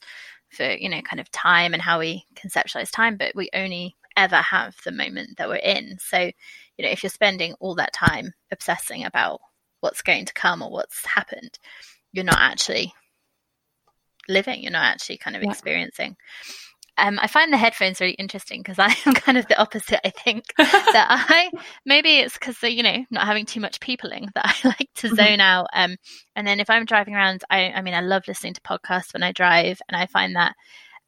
[0.49, 4.37] for, you know, kind of time and how we conceptualize time, but we only ever
[4.37, 5.97] have the moment that we're in.
[5.99, 9.39] So, you know, if you're spending all that time obsessing about
[9.81, 11.59] what's going to come or what's happened,
[12.11, 12.93] you're not actually
[14.27, 15.49] living, you're not actually kind of yeah.
[15.49, 16.15] experiencing.
[16.97, 20.05] Um, I find the headphones really interesting because I am kind of the opposite.
[20.05, 21.51] I think that I
[21.85, 25.15] maybe it's because you know not having too much peopling that I like to mm-hmm.
[25.15, 25.67] zone out.
[25.73, 25.97] Um,
[26.35, 29.23] and then if I'm driving around, I, I mean I love listening to podcasts when
[29.23, 30.55] I drive, and I find that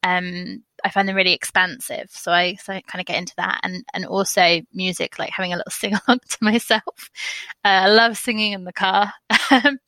[0.03, 2.09] um, I find them really expansive.
[2.09, 5.53] So I so I kind of get into that, and and also music, like having
[5.53, 7.09] a little sing along to myself.
[7.65, 9.11] Uh, I love singing in the car.
[9.51, 9.79] Um,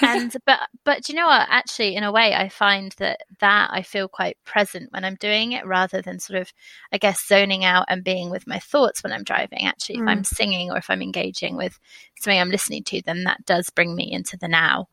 [0.00, 3.68] and but but do you know what actually in a way i find that that
[3.70, 6.52] i feel quite present when i'm doing it rather than sort of
[6.92, 10.02] i guess zoning out and being with my thoughts when i'm driving actually mm.
[10.02, 10.26] if i'm mm.
[10.26, 11.78] singing or if i'm engaging with
[12.18, 14.88] something i'm listening to then that does bring me into the now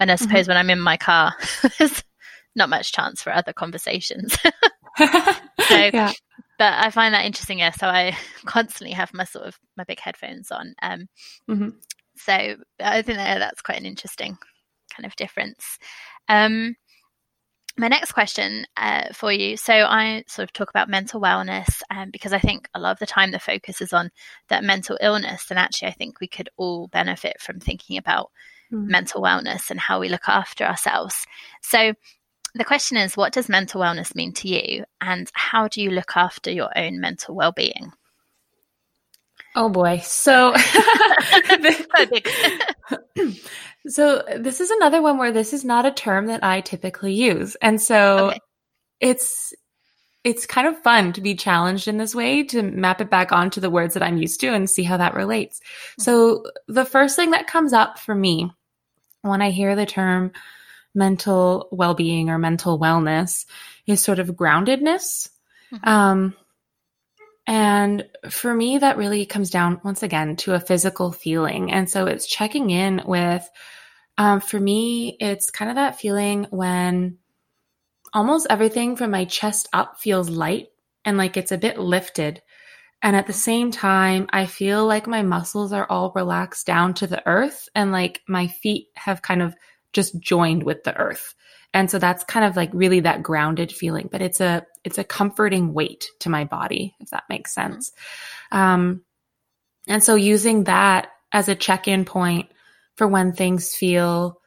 [0.00, 0.24] and i mm-hmm.
[0.24, 0.50] suppose mm-hmm.
[0.50, 1.32] when i'm in my car
[1.78, 2.02] there's
[2.56, 4.36] not much chance for other conversations
[4.98, 5.04] so
[5.68, 6.12] yeah.
[6.58, 10.00] but i find that interesting yeah so i constantly have my sort of my big
[10.00, 11.08] headphones on um
[11.48, 11.68] mm-hmm.
[12.16, 14.38] So I think that that's quite an interesting
[14.94, 15.78] kind of difference.
[16.28, 16.76] Um,
[17.78, 19.56] my next question uh, for you.
[19.56, 22.98] So I sort of talk about mental wellness um, because I think a lot of
[22.98, 24.10] the time the focus is on
[24.48, 28.30] that mental illness, and actually I think we could all benefit from thinking about
[28.72, 28.86] mm.
[28.86, 31.26] mental wellness and how we look after ourselves.
[31.60, 31.92] So
[32.54, 36.16] the question is, what does mental wellness mean to you, and how do you look
[36.16, 37.92] after your own mental well-being?
[39.56, 40.00] Oh boy.
[40.04, 40.54] So,
[43.88, 47.56] so this is another one where this is not a term that I typically use.
[47.62, 48.38] And so okay.
[49.00, 49.54] it's
[50.24, 53.60] it's kind of fun to be challenged in this way to map it back onto
[53.60, 55.60] the words that I'm used to and see how that relates.
[55.60, 56.02] Mm-hmm.
[56.02, 58.50] So the first thing that comes up for me
[59.22, 60.32] when I hear the term
[60.96, 63.46] mental well-being or mental wellness
[63.86, 65.28] is sort of groundedness.
[65.72, 65.88] Mm-hmm.
[65.88, 66.34] Um,
[67.46, 71.72] and for me, that really comes down once again to a physical feeling.
[71.72, 73.48] And so it's checking in with,
[74.18, 77.18] um, for me, it's kind of that feeling when
[78.12, 80.68] almost everything from my chest up feels light
[81.04, 82.42] and like it's a bit lifted.
[83.02, 87.06] And at the same time, I feel like my muscles are all relaxed down to
[87.06, 89.54] the earth and like my feet have kind of
[89.92, 91.34] just joined with the earth.
[91.76, 95.04] And so that's kind of like really that grounded feeling, but it's a, it's a
[95.04, 97.74] comforting weight to my body, if that makes mm-hmm.
[97.74, 97.92] sense.
[98.50, 99.02] Um,
[99.86, 102.48] and so using that as a check in point
[102.96, 104.40] for when things feel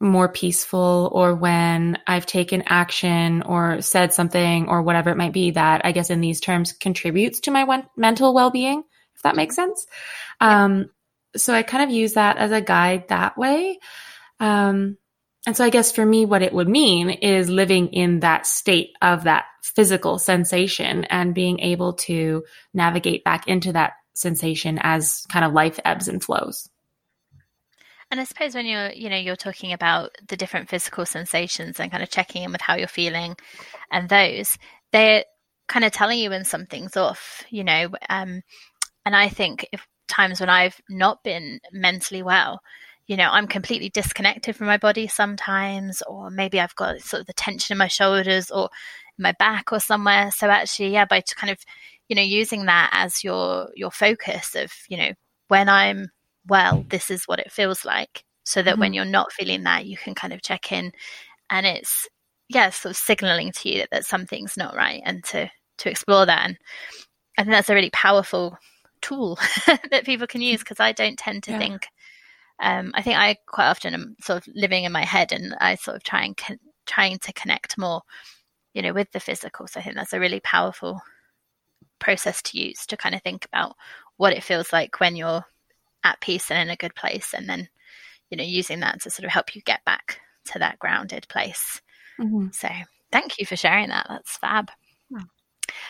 [0.00, 5.52] more peaceful or when I've taken action or said something or whatever it might be
[5.52, 8.82] that I guess in these terms contributes to my mental well being,
[9.14, 9.68] if that makes mm-hmm.
[9.68, 9.86] sense.
[10.40, 10.90] Um,
[11.36, 13.78] so I kind of use that as a guide that way.
[14.40, 14.96] Um,
[15.48, 18.90] and so I guess for me, what it would mean is living in that state
[19.00, 25.46] of that physical sensation and being able to navigate back into that sensation as kind
[25.46, 26.68] of life ebbs and flows.
[28.10, 31.90] And I suppose when you're, you know, you're talking about the different physical sensations and
[31.90, 33.34] kind of checking in with how you're feeling
[33.90, 34.58] and those,
[34.92, 35.24] they're
[35.66, 37.88] kind of telling you when something's off, you know.
[38.10, 38.42] Um,
[39.06, 42.60] and I think if times when I've not been mentally well,
[43.08, 47.26] you know, I'm completely disconnected from my body sometimes, or maybe I've got sort of
[47.26, 48.68] the tension in my shoulders or
[49.18, 50.30] my back or somewhere.
[50.30, 51.58] So actually, yeah, by kind of,
[52.08, 55.12] you know, using that as your your focus of, you know,
[55.48, 56.10] when I'm
[56.46, 58.24] well, this is what it feels like.
[58.44, 58.80] So that mm-hmm.
[58.80, 60.92] when you're not feeling that, you can kind of check in
[61.50, 62.06] and it's
[62.50, 66.26] yeah, sort of signaling to you that, that something's not right and to to explore
[66.26, 66.44] that.
[66.44, 66.58] And
[67.38, 68.58] I think that's a really powerful
[69.00, 69.38] tool
[69.90, 71.58] that people can use because I don't tend to yeah.
[71.58, 71.86] think
[72.60, 75.76] um, I think I quite often am sort of living in my head and I
[75.76, 78.02] sort of try and con- trying to connect more,
[78.74, 79.66] you know, with the physical.
[79.66, 81.00] So I think that's a really powerful
[81.98, 83.76] process to use to kind of think about
[84.16, 85.44] what it feels like when you're
[86.04, 87.68] at peace and in a good place, and then,
[88.30, 91.80] you know, using that to sort of help you get back to that grounded place.
[92.20, 92.48] Mm-hmm.
[92.52, 92.68] So
[93.10, 94.06] thank you for sharing that.
[94.08, 94.70] That's fab.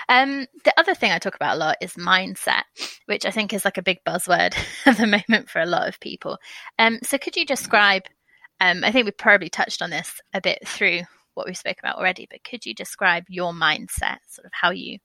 [0.08, 2.62] Um, the other thing I talk about a lot is mindset,
[3.06, 6.00] which I think is like a big buzzword at the moment for a lot of
[6.00, 6.38] people.
[6.78, 8.02] Um, so could you describe?
[8.60, 11.02] Um, I think we probably touched on this a bit through
[11.34, 14.98] what we spoke about already, but could you describe your mindset, sort of how you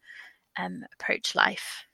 [0.57, 1.85] um, approach life?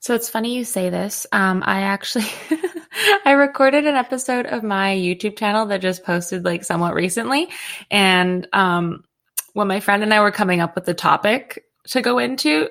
[0.00, 1.28] So it's funny you say this.
[1.30, 2.26] Um, I actually
[3.24, 7.48] I recorded an episode of my YouTube channel that just posted like somewhat recently,
[7.88, 9.04] and um,
[9.52, 12.68] when my friend and I were coming up with the topic to go into,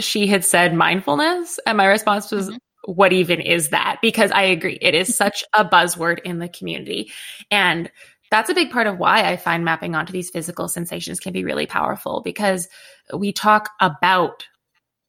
[0.00, 1.58] she had said mindfulness.
[1.66, 2.92] And my response was, mm-hmm.
[2.92, 3.98] what even is that?
[4.00, 7.10] Because I agree, it is such a buzzword in the community.
[7.50, 7.90] And
[8.30, 11.44] that's a big part of why I find mapping onto these physical sensations can be
[11.44, 12.68] really powerful because
[13.14, 14.46] we talk about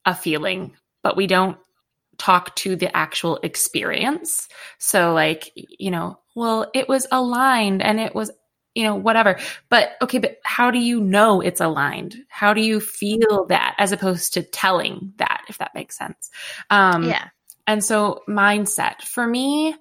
[0.06, 1.58] a feeling, but we don't
[2.18, 4.48] talk to the actual experience.
[4.78, 8.32] So, like, you know, well, it was aligned and it was
[8.80, 9.38] you know, whatever.
[9.68, 12.15] But okay, but how do you know it's aligned?
[12.30, 16.30] How do you feel that as opposed to telling that, if that makes sense?
[16.70, 17.28] Um, yeah.
[17.68, 19.76] And so, mindset for me,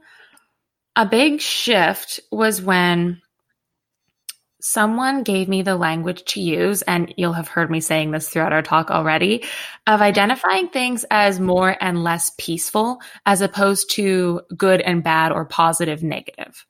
[0.96, 3.22] a big shift was when
[4.61, 8.52] someone gave me the language to use, and you'll have heard me saying this throughout
[8.52, 9.44] our talk already,
[9.87, 15.44] of identifying things as more and less peaceful as opposed to good and bad or
[15.44, 16.66] positive, negative.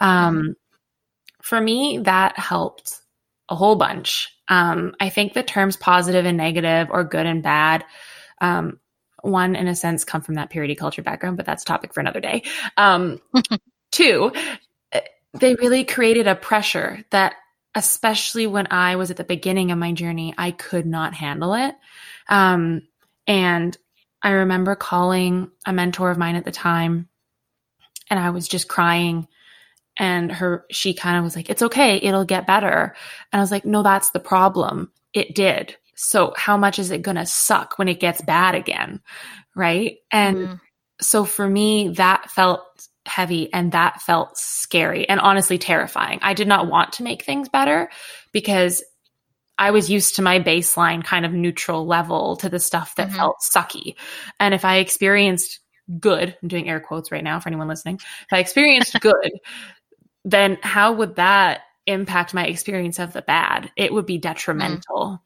[0.00, 0.54] Um,
[1.44, 3.02] for me, that helped
[3.50, 4.34] a whole bunch.
[4.48, 7.84] Um, I think the terms positive and negative or good and bad,
[8.40, 8.80] um,
[9.20, 12.00] one, in a sense, come from that purity culture background, but that's a topic for
[12.00, 12.44] another day.
[12.78, 13.20] Um,
[13.92, 14.32] two,
[15.38, 17.34] they really created a pressure that,
[17.74, 21.74] especially when I was at the beginning of my journey, I could not handle it.
[22.26, 22.88] Um,
[23.26, 23.76] and
[24.22, 27.10] I remember calling a mentor of mine at the time,
[28.08, 29.28] and I was just crying
[29.96, 32.94] and her she kind of was like it's okay it'll get better
[33.32, 37.02] and i was like no that's the problem it did so how much is it
[37.02, 39.00] going to suck when it gets bad again
[39.54, 40.60] right and mm.
[41.00, 42.62] so for me that felt
[43.06, 47.48] heavy and that felt scary and honestly terrifying i did not want to make things
[47.48, 47.90] better
[48.32, 48.82] because
[49.58, 53.16] I was used to my baseline kind of neutral level to the stuff that mm-hmm.
[53.16, 53.94] felt sucky.
[54.40, 55.60] And if I experienced
[55.98, 57.96] good, I'm doing air quotes right now for anyone listening.
[57.96, 59.30] If I experienced good,
[60.24, 63.70] then how would that impact my experience of the bad?
[63.76, 65.22] It would be detrimental.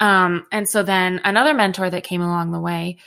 [0.00, 0.06] Mm.
[0.06, 2.98] Um, and so then another mentor that came along the way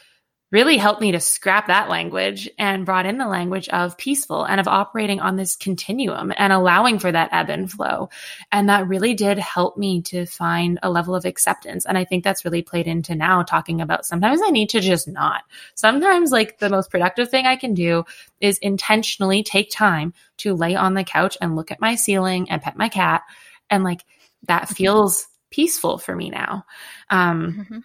[0.53, 4.61] really helped me to scrap that language and brought in the language of peaceful and
[4.61, 8.07] of operating on this continuum and allowing for that ebb and flow.
[8.51, 11.87] And that really did help me to find a level of acceptance.
[11.87, 15.07] And I think that's really played into now talking about sometimes I need to just
[15.07, 15.41] not.
[15.73, 18.03] Sometimes, like, the most productive thing I can do
[18.39, 22.61] is intentionally take time to lay on the couch and look at my ceiling and
[22.61, 23.23] pet my cat.
[23.71, 24.05] And like,
[24.43, 26.63] that feels peaceful for me now.
[27.09, 27.79] Um, mm-hmm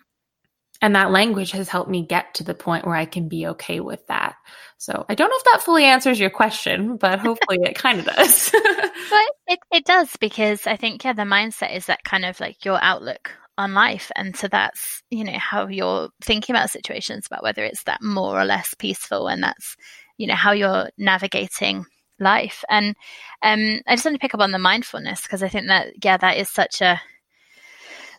[0.81, 3.81] and that language has helped me get to the point where I can be okay
[3.81, 4.37] with that.
[4.77, 8.05] So I don't know if that fully answers your question, but hopefully it kind of
[8.05, 8.51] does.
[8.53, 12.65] but it, it does because I think, yeah, the mindset is that kind of like
[12.65, 14.13] your outlook on life.
[14.15, 18.41] And so that's, you know, how you're thinking about situations, about whether it's that more
[18.41, 19.27] or less peaceful.
[19.27, 19.77] And that's,
[20.17, 21.87] you know, how you're navigating
[22.21, 22.63] life.
[22.71, 22.95] And
[23.43, 26.17] um, I just want to pick up on the mindfulness because I think that, yeah,
[26.19, 27.01] that is such a,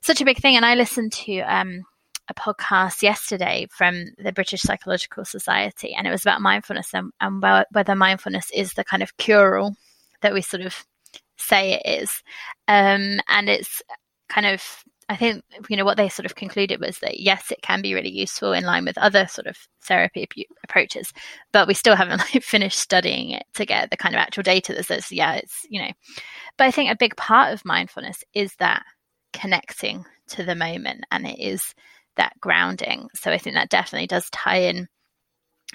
[0.02, 0.58] such a big thing.
[0.58, 1.84] And I listened to, um,
[2.30, 7.44] a podcast yesterday from the British Psychological Society, and it was about mindfulness and, and
[7.72, 9.76] whether mindfulness is the kind of cure all
[10.22, 10.86] that we sort of
[11.38, 12.24] say it is.
[12.68, 13.82] Um, and it's
[14.28, 14.64] kind of,
[15.08, 17.96] I think, you know, what they sort of concluded was that yes, it can be
[17.96, 20.28] really useful in line with other sort of therapy
[20.64, 21.12] approaches,
[21.52, 24.74] but we still haven't like finished studying it to get the kind of actual data
[24.74, 25.92] that says, yeah, it's, you know,
[26.58, 28.84] but I think a big part of mindfulness is that
[29.34, 31.74] connecting to the moment and it is
[32.18, 33.10] that grounding.
[33.16, 34.88] So I think that definitely does tie in,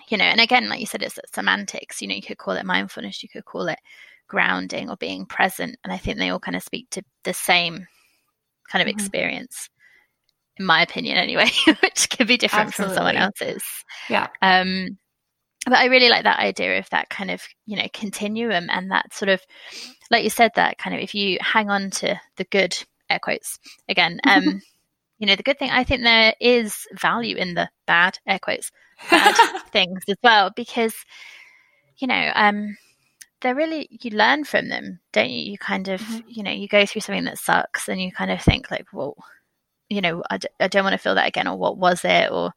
[0.09, 2.03] you know, and again, like you said, it's semantics.
[2.03, 3.79] You know, you could call it mindfulness, you could call it
[4.29, 5.77] grounding or being present.
[5.85, 7.87] And I think they all kind of speak to the same
[8.71, 8.99] kind of mm-hmm.
[8.99, 9.69] experience,
[10.57, 11.51] in my opinion, anyway,
[11.83, 12.95] which could be different Absolutely.
[12.95, 13.65] from someone else's.
[14.09, 14.29] Yeah.
[14.43, 14.99] Um,
[15.67, 19.15] but I really like that idea of that kind of, you know, continuum and that
[19.15, 19.41] sort of,
[20.11, 22.77] like you said, that kind of if you hang on to the good
[23.09, 23.59] air quotes
[23.89, 24.61] again, um,
[25.19, 28.71] you know, the good thing, I think there is value in the bad, air quotes,
[29.11, 30.95] bad things as well, because,
[31.99, 32.77] you know, um,
[33.41, 35.53] they're really, you learn from them, don't you?
[35.53, 36.29] You kind of, mm-hmm.
[36.29, 39.17] you know, you go through something that sucks and you kind of think like, well,
[39.91, 42.33] you know, I d- I don't want to feel that again, or what was it,
[42.33, 42.53] or,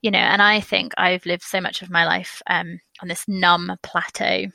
[0.00, 3.24] you know, and I think I've lived so much of my life um, on this
[3.28, 4.46] numb plateau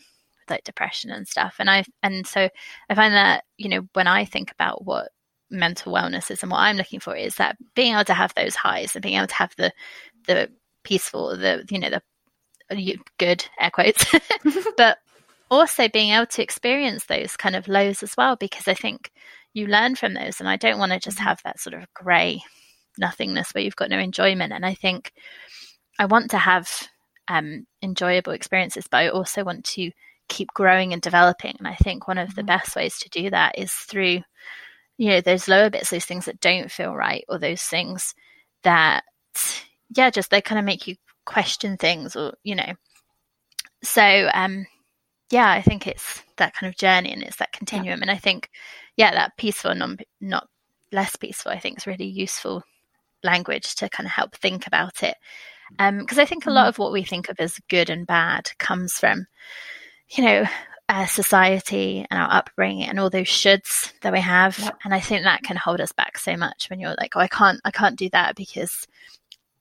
[0.49, 2.49] like depression and stuff and i and so
[2.89, 5.09] i find that you know when i think about what
[5.49, 8.55] mental wellness is and what I'm looking for is that being able to have those
[8.55, 9.71] highs and being able to have the
[10.27, 10.49] the
[10.83, 14.05] peaceful, the you know the good air quotes,
[14.77, 14.97] but
[15.51, 19.11] also being able to experience those kind of lows as well because I think
[19.53, 21.27] you learn from those and I don't want to just mm-hmm.
[21.27, 22.41] have that sort of grey
[22.97, 25.11] nothingness where you've got no enjoyment and I think
[25.99, 26.87] I want to have
[27.27, 29.91] um, enjoyable experiences but I also want to
[30.27, 32.47] keep growing and developing and I think one of the mm-hmm.
[32.47, 34.21] best ways to do that is through
[35.03, 38.15] you know those lower bits those things that don't feel right or those things
[38.63, 39.03] that
[39.93, 40.95] yeah just they kind of make you
[41.25, 42.73] question things or you know
[43.83, 44.65] so um
[45.29, 48.03] yeah i think it's that kind of journey and it's that continuum yeah.
[48.03, 48.49] and i think
[48.95, 50.47] yeah that peaceful non not
[50.93, 52.63] less peaceful i think is really useful
[53.25, 55.15] language to kind of help think about it
[55.69, 56.69] because um, i think a lot mm-hmm.
[56.69, 59.25] of what we think of as good and bad comes from
[60.11, 60.45] you know
[60.89, 65.23] uh, society and our upbringing and all those shoulds that we have and i think
[65.23, 67.97] that can hold us back so much when you're like oh i can't i can't
[67.97, 68.85] do that because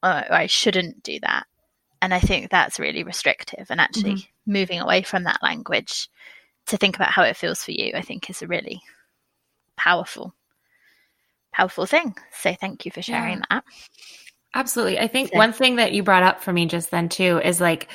[0.03, 1.47] uh, i shouldn't do that
[2.01, 4.53] and i think that's really restrictive and actually mm-hmm.
[4.53, 6.09] moving away from that language
[6.66, 8.83] to think about how it feels for you i think is a really
[9.77, 10.35] powerful
[11.53, 13.45] powerful thing so thank you for sharing yeah.
[13.49, 13.64] that
[14.55, 15.39] absolutely i think so.
[15.39, 17.89] one thing that you brought up for me just then too is like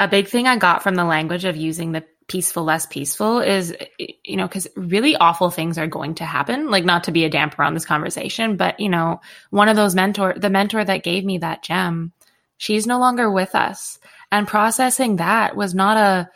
[0.00, 3.74] a big thing I got from the language of using the peaceful, less peaceful is,
[3.98, 6.70] you know, because really awful things are going to happen.
[6.70, 9.20] Like, not to be a damper on this conversation, but, you know,
[9.50, 12.12] one of those mentor, the mentor that gave me that gem,
[12.56, 13.98] she's no longer with us.
[14.32, 16.30] And processing that was not a,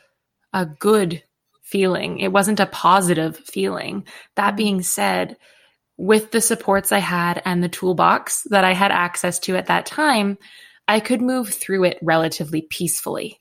[0.52, 1.22] a good
[1.62, 2.18] feeling.
[2.18, 4.06] It wasn't a positive feeling.
[4.36, 4.56] That mm-hmm.
[4.56, 5.36] being said,
[5.96, 9.84] with the supports I had and the toolbox that I had access to at that
[9.84, 10.38] time,
[10.86, 13.40] I could move through it relatively peacefully.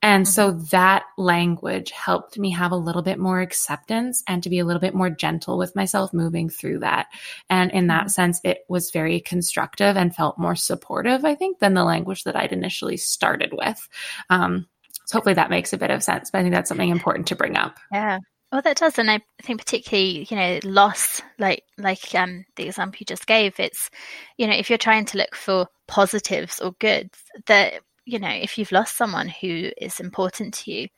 [0.00, 0.30] And mm-hmm.
[0.30, 4.64] so that language helped me have a little bit more acceptance and to be a
[4.64, 7.06] little bit more gentle with myself moving through that.
[7.50, 8.08] And in that mm-hmm.
[8.08, 12.36] sense, it was very constructive and felt more supportive, I think, than the language that
[12.36, 13.88] I'd initially started with.
[14.30, 14.66] Um,
[15.06, 16.30] so hopefully that makes a bit of sense.
[16.30, 17.78] But I think that's something important to bring up.
[17.92, 18.18] Yeah.
[18.50, 22.96] Well, that does, and I think particularly, you know, loss, like like um, the example
[22.98, 23.60] you just gave.
[23.60, 23.90] It's,
[24.38, 28.56] you know, if you're trying to look for positives or goods, that you know, if
[28.56, 30.88] you've lost someone who is important to you,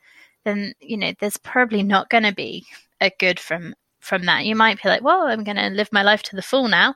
[0.45, 2.65] then you know, there's probably not going to be
[3.01, 4.45] a good from from that.
[4.45, 6.95] You might be like, well, I'm going to live my life to the full now,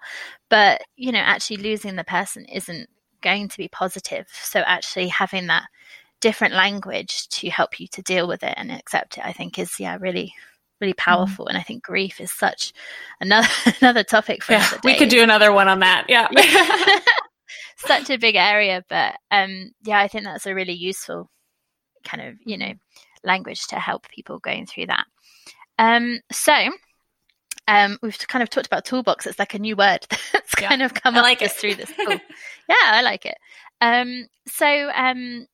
[0.49, 2.89] but you know, actually losing the person isn't
[3.21, 4.27] going to be positive.
[4.31, 5.65] So actually having that
[6.21, 9.79] different language to help you to deal with it and accept it, I think is
[9.81, 10.33] yeah really
[10.79, 11.11] really mm-hmm.
[11.11, 11.45] powerful.
[11.45, 11.49] Mm.
[11.49, 12.71] And I think grief is such
[13.19, 13.49] another
[13.81, 16.05] another topic for yeah, We could do another one on that.
[16.07, 16.29] Yeah.
[17.75, 18.83] such a big area.
[18.89, 21.29] But um yeah, I think that's a really useful
[22.03, 22.73] kind of, you know,
[23.23, 25.05] language to help people going through that.
[25.77, 26.53] Um so
[27.67, 29.25] um, we've kind of talked about toolbox.
[29.25, 30.69] It's like a new word that's yeah.
[30.69, 31.91] kind of come I like through this.
[31.97, 32.15] yeah,
[32.69, 33.37] I like it.
[33.81, 35.47] Um, so um,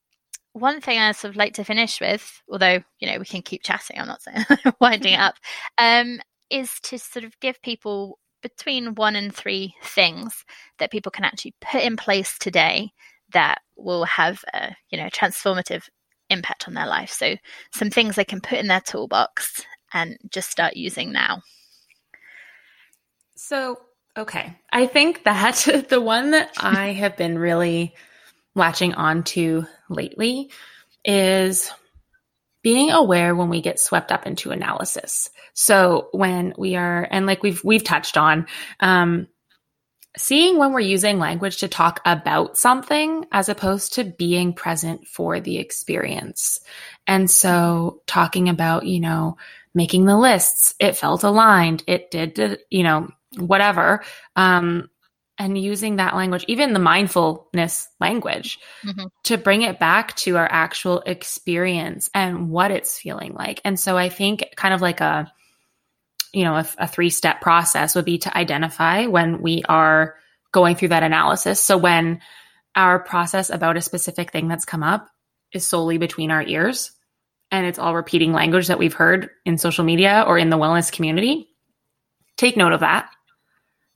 [0.54, 3.64] one thing I sort of like to finish with, although you know we can keep
[3.64, 4.46] chatting, I'm not saying
[4.80, 5.36] winding it up,
[5.78, 6.20] um,
[6.50, 10.46] is to sort of give people between one and three things
[10.80, 12.92] that people can actually put in place today
[13.34, 15.84] that will have a you know transformative
[16.30, 17.12] impact on their life.
[17.12, 17.36] So
[17.74, 21.42] some things they can put in their toolbox and just start using now.
[23.36, 23.80] So
[24.18, 27.94] okay, I think that the one that I have been really
[28.56, 30.52] latching on to lately
[31.06, 31.72] is
[32.64, 35.30] being aware when we get swept up into analysis.
[35.54, 38.48] So when we are, and like we've we've touched on,
[38.80, 39.28] um,
[40.18, 45.40] seeing when we're using language to talk about something as opposed to being present for
[45.40, 46.60] the experience.
[47.08, 49.38] And so talking about, you know,
[49.74, 54.04] making the lists, it felt aligned, it did, you know, whatever.
[54.36, 54.90] Um,
[55.42, 59.06] and using that language, even the mindfulness language, mm-hmm.
[59.24, 63.60] to bring it back to our actual experience and what it's feeling like.
[63.66, 65.34] And so I think kind of like a,
[66.32, 70.14] you know, a, a three step process would be to identify when we are
[70.52, 71.60] going through that analysis.
[71.60, 72.22] So when
[72.76, 75.10] our process about a specific thing that's come up
[75.52, 76.92] is solely between our ears
[77.50, 80.92] and it's all repeating language that we've heard in social media or in the wellness
[80.92, 81.48] community,
[82.38, 83.10] take note of that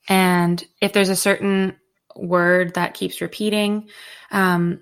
[0.07, 1.75] and if there's a certain
[2.15, 3.89] word that keeps repeating,
[4.31, 4.81] um,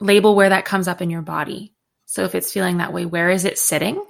[0.00, 1.74] label where that comes up in your body.
[2.06, 4.02] So if it's feeling that way, where is it sitting?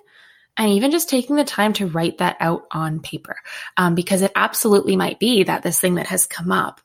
[0.56, 3.36] And even just taking the time to write that out on paper,
[3.76, 6.80] um, because it absolutely might be that this thing that has come up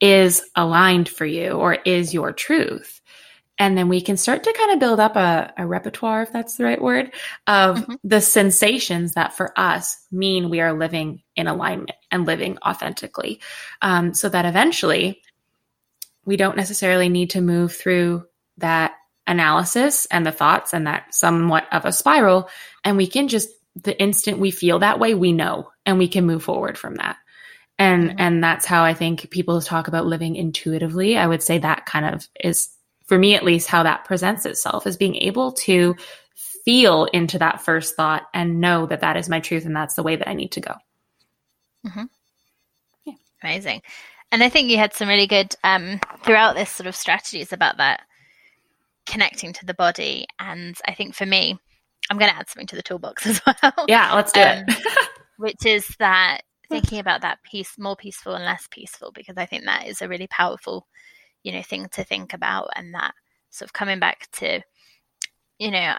[0.00, 3.00] is aligned for you or is your truth.
[3.62, 6.56] And then we can start to kind of build up a, a repertoire, if that's
[6.56, 7.12] the right word,
[7.46, 7.94] of mm-hmm.
[8.02, 13.40] the sensations that for us mean we are living in alignment and living authentically.
[13.80, 15.22] Um, so that eventually
[16.24, 18.24] we don't necessarily need to move through
[18.56, 18.94] that
[19.28, 22.48] analysis and the thoughts and that somewhat of a spiral.
[22.82, 26.26] And we can just, the instant we feel that way, we know and we can
[26.26, 27.16] move forward from that.
[27.78, 28.18] And, mm-hmm.
[28.18, 31.16] and that's how I think people talk about living intuitively.
[31.16, 32.70] I would say that kind of is
[33.12, 35.94] for me at least, how that presents itself is being able to
[36.64, 40.02] feel into that first thought and know that that is my truth and that's the
[40.02, 40.72] way that I need to go.
[41.86, 42.04] Mm-hmm.
[43.04, 43.14] Yeah.
[43.42, 43.82] Amazing.
[44.30, 47.76] And I think you had some really good um, throughout this sort of strategies about
[47.76, 48.00] that
[49.04, 50.26] connecting to the body.
[50.38, 51.58] And I think for me,
[52.08, 53.84] I'm going to add something to the toolbox as well.
[53.88, 55.08] Yeah, let's do um, it.
[55.36, 59.66] which is that thinking about that piece more peaceful and less peaceful, because I think
[59.66, 60.86] that is a really powerful
[61.42, 63.14] you know thing to think about and that
[63.50, 64.60] sort of coming back to
[65.58, 65.94] you know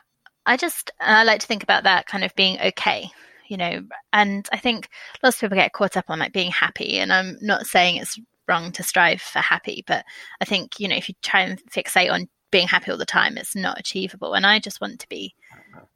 [0.45, 3.09] i just i like to think about that kind of being okay
[3.47, 4.89] you know and i think
[5.21, 8.19] lots of people get caught up on like being happy and i'm not saying it's
[8.47, 10.03] wrong to strive for happy but
[10.41, 13.37] i think you know if you try and fixate on being happy all the time
[13.37, 15.33] it's not achievable and i just want to be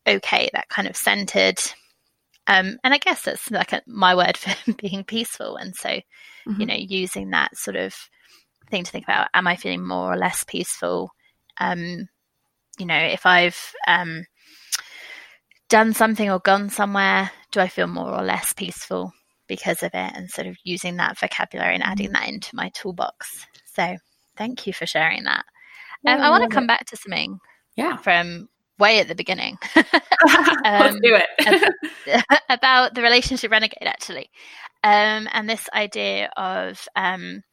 [0.07, 1.59] okay that kind of centered
[2.47, 6.59] um, and i guess that's like a, my word for being peaceful and so mm-hmm.
[6.59, 7.93] you know using that sort of
[8.69, 9.27] thing to think about.
[9.33, 11.11] Am I feeling more or less peaceful?
[11.59, 12.07] Um,
[12.77, 14.25] you know, if I've um,
[15.69, 19.13] done something or gone somewhere, do I feel more or less peaceful
[19.47, 20.11] because of it?
[20.15, 22.13] And sort of using that vocabulary and adding mm-hmm.
[22.13, 23.45] that into my toolbox.
[23.73, 23.97] So
[24.35, 25.45] thank you for sharing that.
[26.05, 26.67] Um, I want to come it.
[26.67, 27.39] back to something
[27.75, 27.97] yeah.
[27.97, 28.47] from
[28.79, 29.57] way at the beginning.
[29.75, 32.23] um, do it.
[32.49, 34.29] about the relationship renegade, actually.
[34.83, 37.43] Um, and this idea of um,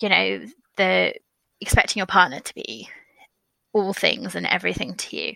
[0.00, 0.44] you know,
[0.76, 1.14] the
[1.60, 2.88] expecting your partner to be
[3.72, 5.34] all things and everything to you.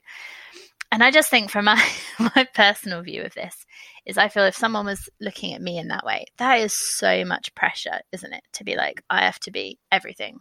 [0.90, 1.82] And I just think from my
[2.18, 3.66] my personal view of this
[4.06, 7.24] is I feel if someone was looking at me in that way, that is so
[7.24, 8.42] much pressure, isn't it?
[8.54, 10.38] To be like, I have to be everything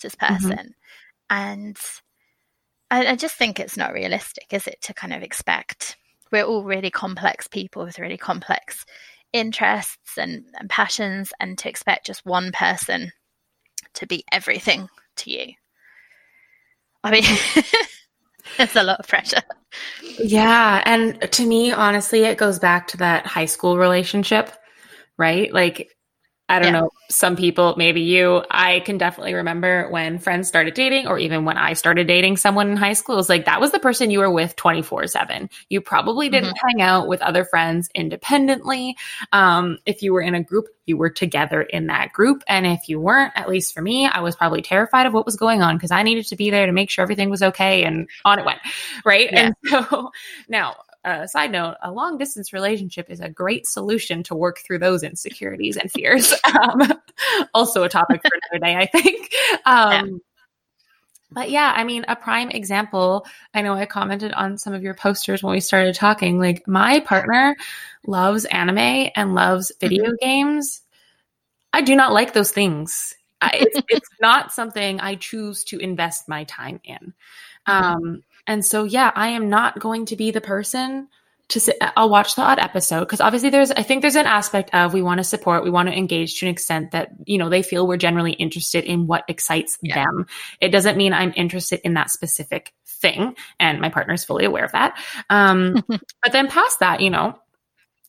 [0.00, 0.34] to this mm-hmm.
[0.34, 0.58] person.
[0.58, 0.68] Mm-hmm.
[1.30, 1.76] And
[2.90, 5.96] I, I just think it's not realistic, is it, to kind of expect
[6.30, 8.86] we're all really complex people with really complex
[9.34, 13.12] interests and, and passions, and to expect just one person
[13.94, 15.54] to be everything to you.
[17.04, 17.24] I mean,
[18.58, 19.42] it's a lot of pressure.
[20.18, 20.82] Yeah.
[20.84, 24.52] And to me, honestly, it goes back to that high school relationship,
[25.16, 25.52] right?
[25.52, 25.90] Like,
[26.52, 26.80] I don't yeah.
[26.80, 31.46] know, some people, maybe you, I can definitely remember when friends started dating or even
[31.46, 33.14] when I started dating someone in high school.
[33.14, 35.48] It was like that was the person you were with 24 7.
[35.70, 36.78] You probably didn't mm-hmm.
[36.78, 38.98] hang out with other friends independently.
[39.32, 42.42] Um, if you were in a group, you were together in that group.
[42.46, 45.36] And if you weren't, at least for me, I was probably terrified of what was
[45.36, 47.84] going on because I needed to be there to make sure everything was okay.
[47.84, 48.60] And on it went.
[49.06, 49.32] Right.
[49.32, 49.52] Yeah.
[49.64, 50.10] And so
[50.48, 54.78] now, uh, side note, a long distance relationship is a great solution to work through
[54.78, 56.34] those insecurities and fears.
[56.52, 56.82] Um,
[57.54, 59.32] also, a topic for another day, I think.
[59.64, 60.18] Um, yeah.
[61.30, 63.26] But yeah, I mean, a prime example.
[63.54, 66.38] I know I commented on some of your posters when we started talking.
[66.38, 67.56] Like, my partner
[68.06, 70.14] loves anime and loves video mm-hmm.
[70.20, 70.82] games.
[71.72, 73.14] I do not like those things.
[73.40, 77.14] I, it's, it's not something I choose to invest my time in.
[77.66, 77.72] Mm-hmm.
[77.72, 81.08] Um, and so, yeah, I am not going to be the person
[81.48, 81.76] to sit.
[81.96, 85.02] I'll watch the odd episode because obviously there's, I think there's an aspect of we
[85.02, 87.86] want to support, we want to engage to an extent that, you know, they feel
[87.86, 89.94] we're generally interested in what excites yeah.
[89.94, 90.26] them.
[90.60, 93.36] It doesn't mean I'm interested in that specific thing.
[93.60, 94.98] And my partner is fully aware of that.
[95.30, 97.38] Um, but then past that, you know,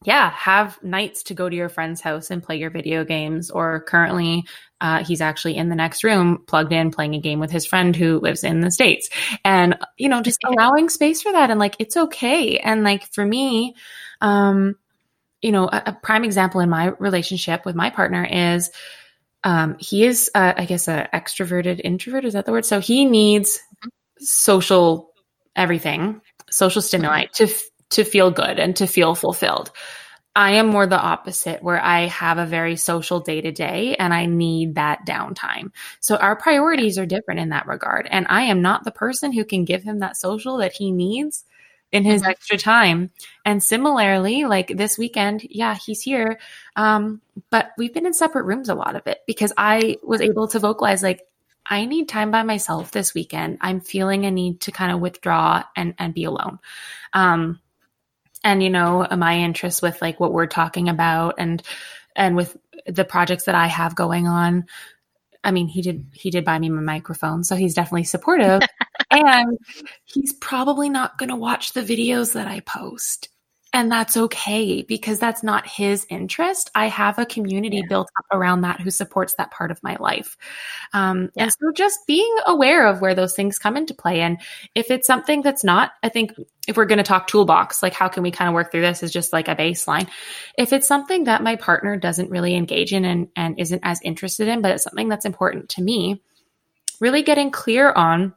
[0.06, 3.50] yeah, have nights to go to your friend's house and play your video games.
[3.50, 4.46] Or currently,
[4.84, 7.96] uh, he's actually in the next room, plugged in, playing a game with his friend
[7.96, 9.10] who lives in the States.
[9.46, 11.50] And, you know, just allowing space for that.
[11.50, 12.58] And like, it's okay.
[12.58, 13.76] And like, for me,
[14.20, 14.76] um,
[15.42, 18.70] you know, a, a prime example in my relationship with my partner is,
[19.46, 22.26] um, he is, uh, I guess, a extroverted introvert.
[22.26, 22.66] Is that the word?
[22.66, 23.60] So he needs
[24.20, 25.14] social
[25.56, 27.48] everything, social stimuli to
[27.92, 29.72] to feel good and to feel fulfilled.
[30.36, 34.14] I am more the opposite where I have a very social day to day and
[34.14, 35.72] I need that downtime.
[36.00, 38.08] So our priorities are different in that regard.
[38.10, 41.46] And I am not the person who can give him that social that he needs
[41.92, 42.32] in his mm-hmm.
[42.32, 43.12] extra time.
[43.46, 46.40] And similarly, like this weekend, yeah, he's here.
[46.76, 47.22] Um,
[47.52, 50.60] but we've been in separate rooms a lot of it because I was able to
[50.60, 51.22] vocalize like,
[51.66, 53.60] I need time by myself this weekend.
[53.62, 56.60] I'm feeling a need to kind of withdraw and, and be alone.
[57.14, 57.60] Um,
[58.44, 61.62] and you know my interest with like what we're talking about and
[62.16, 64.66] and with the projects that I have going on.
[65.44, 68.62] I mean, he did he did buy me my microphone, so he's definitely supportive.
[69.12, 69.58] and
[70.06, 73.30] he's probably not going to watch the videos that I post.
[73.76, 76.70] And that's okay because that's not his interest.
[76.76, 77.88] I have a community yeah.
[77.90, 80.38] built up around that who supports that part of my life.
[80.94, 81.44] Um, yeah.
[81.44, 84.22] And so just being aware of where those things come into play.
[84.22, 84.40] And
[84.76, 86.34] if it's something that's not, I think
[86.68, 89.02] if we're going to talk toolbox, like how can we kind of work through this
[89.02, 90.08] is just like a baseline.
[90.56, 94.48] If it's something that my partner doesn't really engage in and, and isn't as interested
[94.48, 96.22] in, but it's something that's important to me,
[97.02, 98.36] really getting clear on,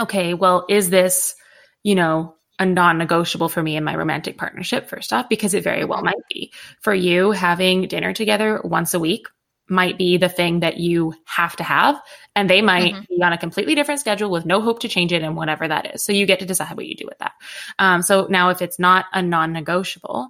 [0.00, 1.36] okay, well, is this,
[1.84, 5.84] you know, a non-negotiable for me in my romantic partnership first off because it very
[5.84, 6.52] well might be.
[6.80, 9.26] For you having dinner together once a week
[9.68, 12.00] might be the thing that you have to have
[12.36, 13.14] and they might mm-hmm.
[13.16, 15.94] be on a completely different schedule with no hope to change it and whatever that
[15.94, 16.02] is.
[16.02, 17.32] So you get to decide what you do with that.
[17.78, 20.28] Um, so now if it's not a non-negotiable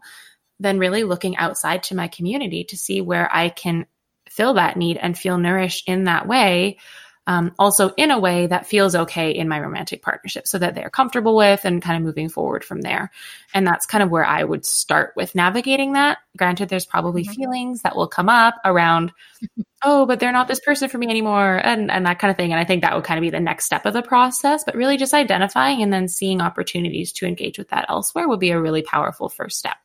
[0.61, 3.87] then really looking outside to my community to see where i can
[4.29, 6.79] fill that need and feel nourished in that way
[7.27, 10.91] um, also in a way that feels okay in my romantic partnership so that they're
[10.91, 13.11] comfortable with and kind of moving forward from there.
[13.55, 16.19] And that's kind of where I would start with navigating that.
[16.37, 17.33] Granted, there's probably mm-hmm.
[17.33, 19.13] feelings that will come up around,
[19.85, 22.53] oh, but they're not this person for me anymore, and, and that kind of thing.
[22.53, 24.65] And I think that would kind of be the next step of the process.
[24.65, 28.51] But really just identifying and then seeing opportunities to engage with that elsewhere would be
[28.51, 29.77] a really powerful first step.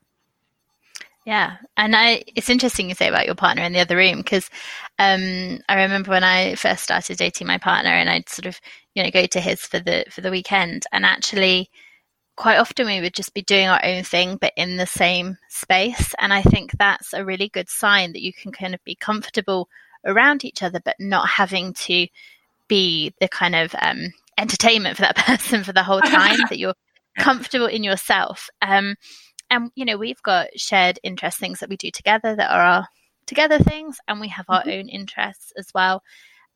[1.26, 4.49] Yeah, and I it's interesting you say about your partner in the other room because
[4.97, 8.59] um, I remember when I first started dating my partner, and I'd sort of
[8.95, 11.70] you know go to his for the for the weekend, and actually
[12.36, 16.15] quite often we would just be doing our own thing but in the same space.
[16.20, 19.70] And i think that's a really good sign that you can kind of be comfortable
[20.05, 22.07] around each other but not having to
[22.70, 26.76] be the kind of um, entertainment for that person for the whole time that you're
[27.17, 28.49] comfortable in yourself.
[28.61, 28.95] Um,
[29.49, 32.87] and you know we've got shared interest things that we do together that are our
[33.25, 34.71] together things and we have our mm-hmm.
[34.71, 36.01] own interests as well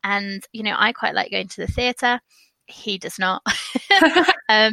[0.02, 2.20] and you know i quite like going to the theatre
[2.66, 3.42] he does not.
[4.48, 4.72] um,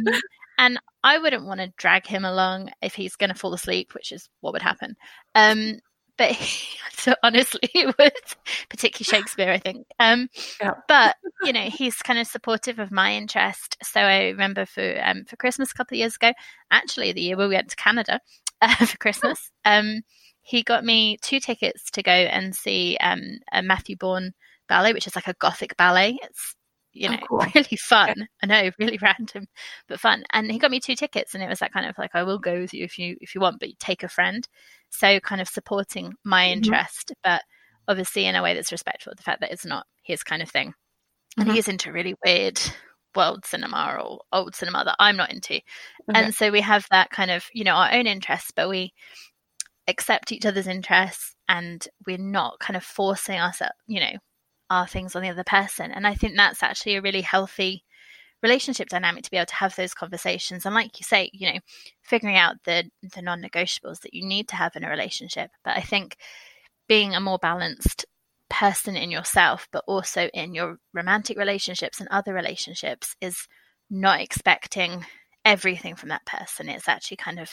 [0.58, 4.12] and I wouldn't want to drag him along if he's going to fall asleep, which
[4.12, 4.96] is what would happen.
[5.34, 5.78] Um,
[6.22, 8.36] but he, so honestly, it was
[8.68, 9.86] particularly Shakespeare, I think.
[9.98, 10.28] Um,
[10.60, 10.74] yeah.
[10.88, 13.76] But you know, he's kind of supportive of my interest.
[13.82, 16.32] So I remember for um, for Christmas a couple of years ago,
[16.70, 18.20] actually the year we went to Canada
[18.62, 20.02] uh, for Christmas, um,
[20.42, 23.20] he got me two tickets to go and see um,
[23.52, 24.32] a Matthew Bourne
[24.68, 26.18] ballet, which is like a gothic ballet.
[26.22, 26.54] It's
[26.92, 27.46] you oh, know, oh, cool.
[27.54, 28.14] really fun.
[28.16, 28.24] Yeah.
[28.42, 29.46] I know, really random,
[29.88, 30.24] but fun.
[30.32, 32.38] And he got me two tickets, and it was that kind of like, I will
[32.38, 34.46] go with you if you if you want, but you take a friend.
[34.92, 36.58] So kind of supporting my mm-hmm.
[36.58, 37.42] interest, but
[37.88, 40.50] obviously in a way that's respectful of the fact that it's not his kind of
[40.50, 40.68] thing.
[40.68, 41.40] Mm-hmm.
[41.40, 42.60] And he's into really weird
[43.14, 45.54] world cinema or old cinema that I'm not into.
[45.54, 45.62] Okay.
[46.14, 48.92] And so we have that kind of, you know, our own interests, but we
[49.88, 54.12] accept each other's interests and we're not kind of forcing ourselves, you know,
[54.70, 55.90] our things on the other person.
[55.90, 57.84] And I think that's actually a really healthy
[58.42, 60.66] relationship dynamic to be able to have those conversations.
[60.66, 61.60] And like you say, you know,
[62.02, 65.50] figuring out the the non negotiables that you need to have in a relationship.
[65.64, 66.16] But I think
[66.88, 68.04] being a more balanced
[68.50, 73.46] person in yourself, but also in your romantic relationships and other relationships is
[73.88, 75.06] not expecting
[75.44, 76.68] everything from that person.
[76.68, 77.50] It's actually kind of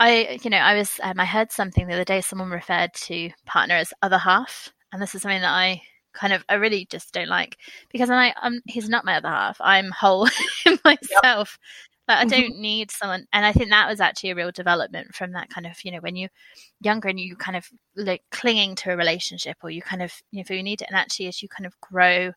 [0.00, 2.22] I, you know, I was, um, I heard something the other day.
[2.22, 6.44] Someone referred to partner as other half, and this is something that I kind of
[6.48, 7.58] I really just don't like
[7.90, 9.56] because I I'm he's not my other half.
[9.60, 10.28] I'm whole
[10.66, 11.58] in myself.
[11.60, 12.08] Yep.
[12.08, 12.40] Like I mm-hmm.
[12.40, 15.66] don't need someone and I think that was actually a real development from that kind
[15.66, 16.30] of, you know, when you're
[16.80, 20.40] younger and you kind of like clinging to a relationship or you kind of you
[20.40, 22.32] know, feel you need it and actually as you kind of grow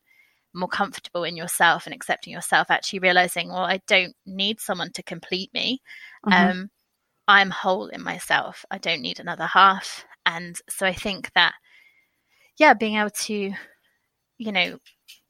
[0.54, 5.02] more comfortable in yourself and accepting yourself, actually realizing, well, I don't need someone to
[5.02, 5.80] complete me.
[6.24, 6.50] Mm-hmm.
[6.50, 6.70] Um
[7.28, 8.64] I'm whole in myself.
[8.70, 10.04] I don't need another half.
[10.24, 11.54] And so I think that
[12.58, 13.52] yeah, being able to,
[14.38, 14.78] you know,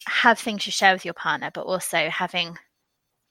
[0.07, 2.57] have things you share with your partner, but also having,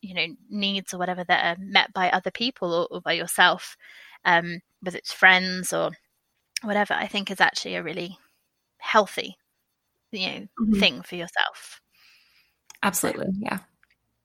[0.01, 3.77] you know, needs or whatever that are met by other people or, or by yourself,
[4.25, 5.91] um, whether it's friends or
[6.63, 8.17] whatever, I think is actually a really
[8.77, 9.37] healthy,
[10.11, 10.79] you know, mm-hmm.
[10.79, 11.81] thing for yourself.
[12.83, 13.27] Absolutely.
[13.39, 13.59] Yeah.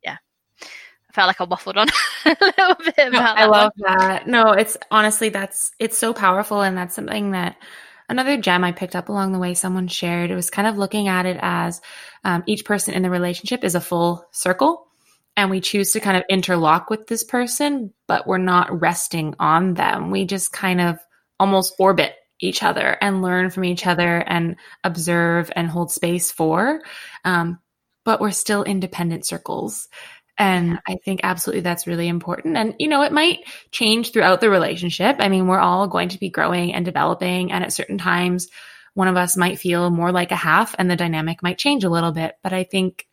[0.05, 0.17] Yeah.
[0.63, 1.89] I felt like I waffled on
[2.25, 3.97] a little bit about no, I love one.
[3.99, 4.27] that.
[4.27, 7.57] No, it's honestly that's it's so powerful and that's something that
[8.11, 10.31] another gem I picked up along the way someone shared.
[10.31, 11.81] It was kind of looking at it as
[12.25, 14.89] um, each person in the relationship is a full circle.
[15.37, 19.75] And we choose to kind of interlock with this person, but we're not resting on
[19.75, 20.11] them.
[20.11, 20.99] We just kind of
[21.39, 26.83] almost orbit each other and learn from each other and observe and hold space for.
[27.25, 27.61] Um,
[28.05, 29.89] but we're still independent circles.
[30.41, 32.57] And I think absolutely that's really important.
[32.57, 33.41] And, you know, it might
[33.73, 35.17] change throughout the relationship.
[35.19, 37.53] I mean, we're all going to be growing and developing.
[37.53, 38.49] And at certain times,
[38.95, 41.91] one of us might feel more like a half and the dynamic might change a
[41.91, 42.37] little bit.
[42.43, 43.07] But I think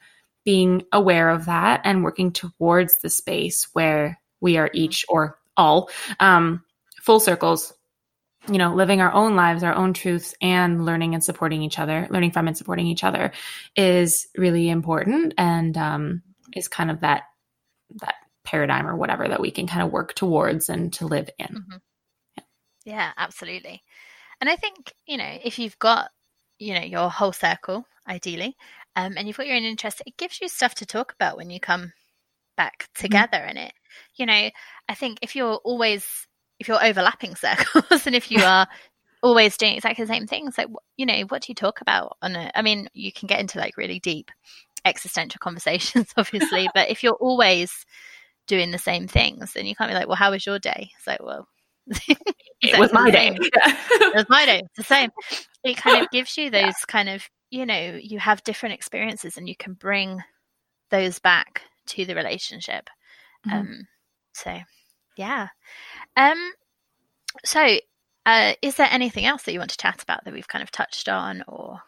[0.46, 5.90] being aware of that and working towards the space where we are each or all
[6.22, 6.64] um,
[7.02, 7.74] full circles
[8.50, 12.08] you know, living our own lives, our own truths, and learning and supporting each other,
[12.10, 13.34] learning from and supporting each other
[13.76, 15.34] is really important.
[15.38, 16.22] And um,
[16.56, 17.24] is kind of that
[18.02, 18.16] that
[18.48, 21.48] paradigm or whatever that we can kind of work towards and to live in.
[21.48, 21.78] Mm-hmm.
[22.38, 22.44] Yeah.
[22.86, 23.84] yeah, absolutely.
[24.40, 26.10] And I think, you know, if you've got,
[26.58, 28.56] you know, your whole circle, ideally,
[28.96, 31.50] um, and you've got your own interest, it gives you stuff to talk about when
[31.50, 31.92] you come
[32.56, 33.02] back mm-hmm.
[33.02, 33.50] together mm-hmm.
[33.50, 33.74] in it.
[34.16, 34.50] You know,
[34.88, 36.08] I think if you're always,
[36.60, 38.68] if you're overlapping circles and if you are
[39.22, 42.36] always doing exactly the same things, like, you know, what do you talk about on
[42.36, 42.52] it?
[42.56, 44.32] I mean, you can get into like really deep
[44.88, 46.70] existential conversations, obviously.
[46.74, 47.86] but if you're always
[48.48, 50.92] doing the same things, then you can't be like, well, how was your day?
[50.98, 51.48] It's like, well,
[51.88, 53.36] it was my day.
[53.38, 54.62] it was my day.
[54.64, 55.12] It's the same.
[55.64, 56.74] It kind of gives you those yeah.
[56.88, 60.22] kind of, you know, you have different experiences and you can bring
[60.90, 62.90] those back to the relationship.
[63.48, 63.58] Mm-hmm.
[63.58, 63.88] Um,
[64.34, 64.60] so,
[65.18, 65.48] yeah.
[66.16, 66.52] Um,
[67.46, 67.80] so,
[68.26, 70.72] uh, is there anything else that you want to chat about that we've kind of
[70.72, 71.82] touched on or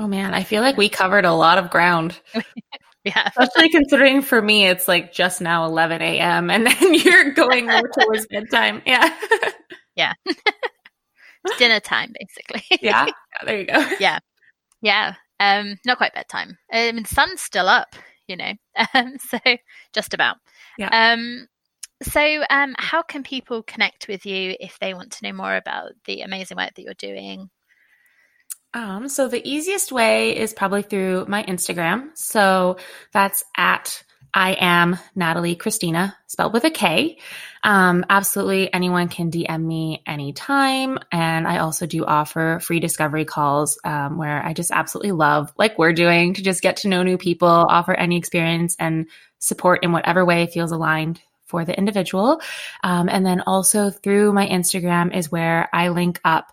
[0.00, 2.18] Oh man, I feel like we covered a lot of ground.
[3.04, 3.28] yeah.
[3.36, 6.48] Especially considering for me it's like just now 11 a.m.
[6.48, 8.80] and then you're going more towards bedtime.
[8.86, 9.14] Yeah.
[9.96, 10.14] yeah.
[10.24, 12.62] it's dinner time basically.
[12.80, 13.08] yeah.
[13.08, 13.12] yeah.
[13.44, 13.96] There you go.
[14.00, 14.20] Yeah.
[14.80, 15.16] Yeah.
[15.38, 16.56] Um, not quite bedtime.
[16.72, 17.94] I mean, sun's still up,
[18.26, 18.54] you know.
[18.94, 19.38] Um, so
[19.92, 20.38] just about.
[20.78, 21.12] Yeah.
[21.12, 21.46] Um,
[22.02, 25.90] so, um, how can people connect with you if they want to know more about
[26.06, 27.50] the amazing work that you're doing?
[28.72, 32.16] Um, so the easiest way is probably through my Instagram.
[32.16, 32.76] So
[33.12, 34.02] that's at
[34.32, 37.18] I am Natalie Kristina, spelled with a K.
[37.64, 40.98] Um, absolutely anyone can DM me anytime.
[41.10, 45.78] And I also do offer free discovery calls um, where I just absolutely love, like
[45.78, 49.06] we're doing, to just get to know new people, offer any experience and
[49.40, 51.20] support in whatever way feels aligned
[51.50, 52.40] for the individual.
[52.82, 56.52] Um, and then also through my Instagram is where I link up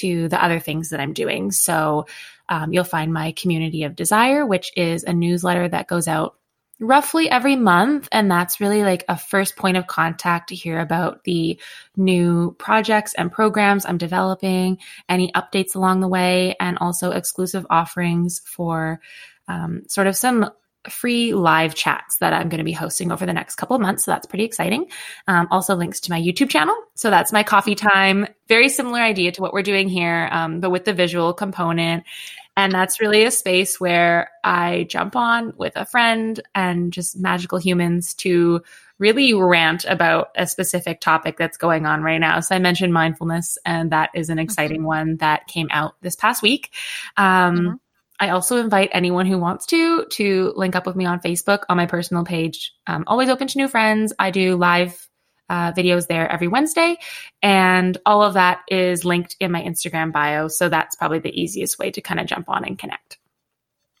[0.00, 1.52] to the other things that I'm doing.
[1.52, 2.06] So
[2.48, 6.34] um, you'll find my community of desire, which is a newsletter that goes out
[6.80, 8.08] roughly every month.
[8.12, 11.60] And that's really like a first point of contact to hear about the
[11.96, 14.78] new projects and programs I'm developing,
[15.08, 19.00] any updates along the way, and also exclusive offerings for
[19.48, 20.50] um, sort of some
[20.88, 24.04] free live chats that I'm going to be hosting over the next couple of months.
[24.04, 24.86] So that's pretty exciting.
[25.26, 26.76] Um, also links to my YouTube channel.
[26.94, 28.26] So that's my coffee time.
[28.48, 32.04] Very similar idea to what we're doing here, um, but with the visual component.
[32.56, 37.58] And that's really a space where I jump on with a friend and just magical
[37.58, 38.62] humans to
[38.98, 42.40] really rant about a specific topic that's going on right now.
[42.40, 44.86] So I mentioned mindfulness, and that is an exciting mm-hmm.
[44.86, 46.72] one that came out this past week.
[47.16, 47.74] Um, mm-hmm.
[48.20, 51.76] I also invite anyone who wants to to link up with me on Facebook on
[51.76, 52.72] my personal page.
[52.86, 54.12] Um, always open to new friends.
[54.18, 55.08] I do live
[55.48, 56.96] uh, videos there every Wednesday,
[57.42, 60.48] and all of that is linked in my Instagram bio.
[60.48, 63.18] So that's probably the easiest way to kind of jump on and connect.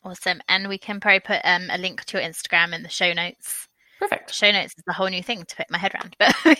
[0.04, 3.12] Awesome, and we can probably put um, a link to your Instagram in the show
[3.12, 3.68] notes.
[3.98, 4.32] Perfect.
[4.32, 6.34] Show notes is a whole new thing to put my head around, but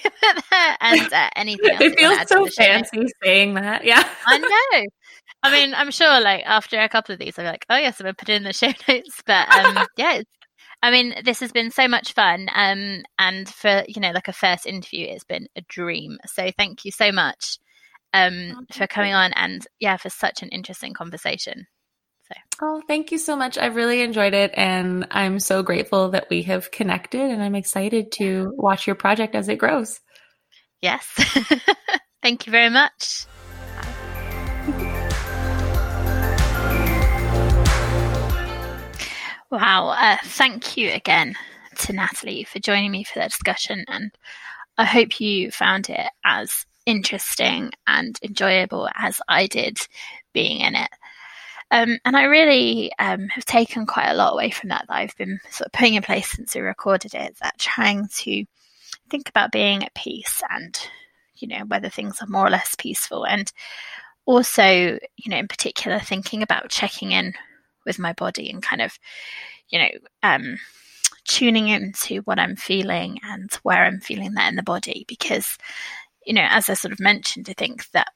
[0.80, 1.80] and uh, anything else.
[1.80, 3.84] It feels so fancy saying that.
[3.84, 4.86] Yeah, I know.
[5.43, 8.01] I mean, I'm sure like after a couple of these, I'll be like, oh yes,
[8.01, 9.22] I'm gonna put it in the show notes.
[9.26, 10.22] But um, yeah,
[10.83, 12.49] I mean, this has been so much fun.
[12.55, 16.18] Um, and for you know, like a first interview, it's been a dream.
[16.26, 17.59] So thank you so much
[18.14, 21.66] um oh, for coming on and yeah, for such an interesting conversation.
[22.29, 22.35] So.
[22.61, 23.57] Oh, thank you so much.
[23.57, 28.12] I've really enjoyed it and I'm so grateful that we have connected and I'm excited
[28.12, 30.01] to watch your project as it grows.
[30.83, 31.07] Yes.
[32.22, 33.24] thank you very much.
[39.51, 39.88] Wow.
[39.99, 41.34] Uh, thank you again
[41.78, 43.84] to Natalie for joining me for the discussion.
[43.88, 44.11] And
[44.76, 49.78] I hope you found it as interesting and enjoyable as I did
[50.34, 50.90] being in it.
[51.70, 55.16] Um, and I really um, have taken quite a lot away from that that I've
[55.16, 57.36] been sort of putting in place since we recorded it.
[57.40, 58.44] That trying to
[59.11, 60.78] think about being at peace and,
[61.36, 63.24] you know, whether things are more or less peaceful.
[63.24, 63.51] And
[64.26, 67.32] also, you know, in particular, thinking about checking in
[67.89, 68.97] with my body and kind of,
[69.70, 69.89] you know,
[70.22, 70.59] um,
[71.26, 75.05] tuning into what I'm feeling and where I'm feeling that in the body.
[75.09, 75.59] Because,
[76.24, 78.09] you know, as I sort of mentioned, I think that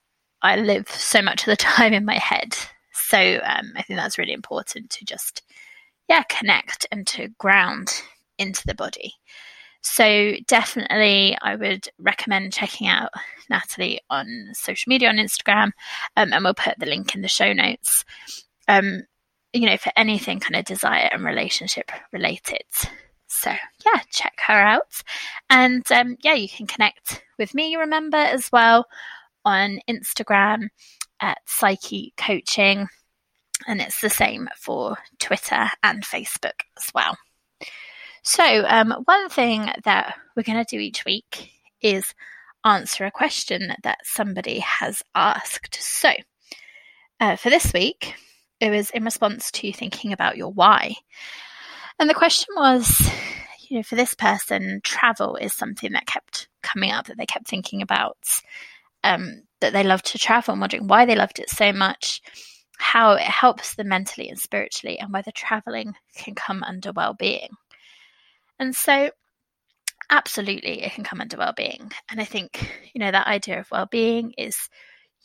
[0.42, 2.56] I live so much of the time in my head.
[2.92, 5.42] So um, I think that's really important to just,
[6.08, 8.02] yeah, connect and to ground
[8.38, 9.14] into the body.
[9.82, 13.10] So definitely, I would recommend checking out
[13.50, 15.72] Natalie on social media on Instagram,
[16.16, 18.04] um, and we'll put the link in the show notes.
[18.68, 19.02] Um,
[19.52, 22.64] you know, for anything kind of desire and relationship related.
[23.28, 25.02] So, yeah, check her out.
[25.50, 28.86] And um, yeah, you can connect with me, remember, as well
[29.44, 30.68] on Instagram
[31.20, 32.88] at Psyche Coaching.
[33.66, 37.16] And it's the same for Twitter and Facebook as well.
[38.22, 41.50] So, um, one thing that we're going to do each week
[41.80, 42.14] is
[42.64, 45.74] answer a question that somebody has asked.
[45.80, 46.12] So,
[47.20, 48.14] uh, for this week,
[48.62, 50.94] it was in response to thinking about your why.
[51.98, 53.10] And the question was,
[53.68, 57.48] you know, for this person, travel is something that kept coming up, that they kept
[57.48, 58.16] thinking about,
[59.02, 62.22] um, that they loved to travel and wondering why they loved it so much,
[62.78, 67.48] how it helps them mentally and spiritually, and whether traveling can come under well being.
[68.60, 69.10] And so,
[70.08, 71.90] absolutely, it can come under well being.
[72.08, 74.56] And I think, you know, that idea of well being is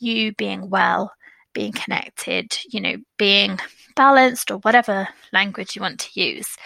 [0.00, 1.12] you being well
[1.58, 3.58] being connected, you know, being
[3.96, 6.56] balanced or whatever language you want to use,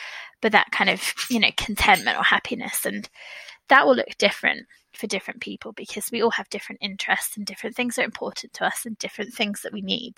[0.42, 2.84] but that kind of, you know, contentment or happiness.
[2.84, 3.08] And
[3.68, 7.74] that will look different for different people because we all have different interests and different
[7.74, 10.12] things are important to us and different things that we need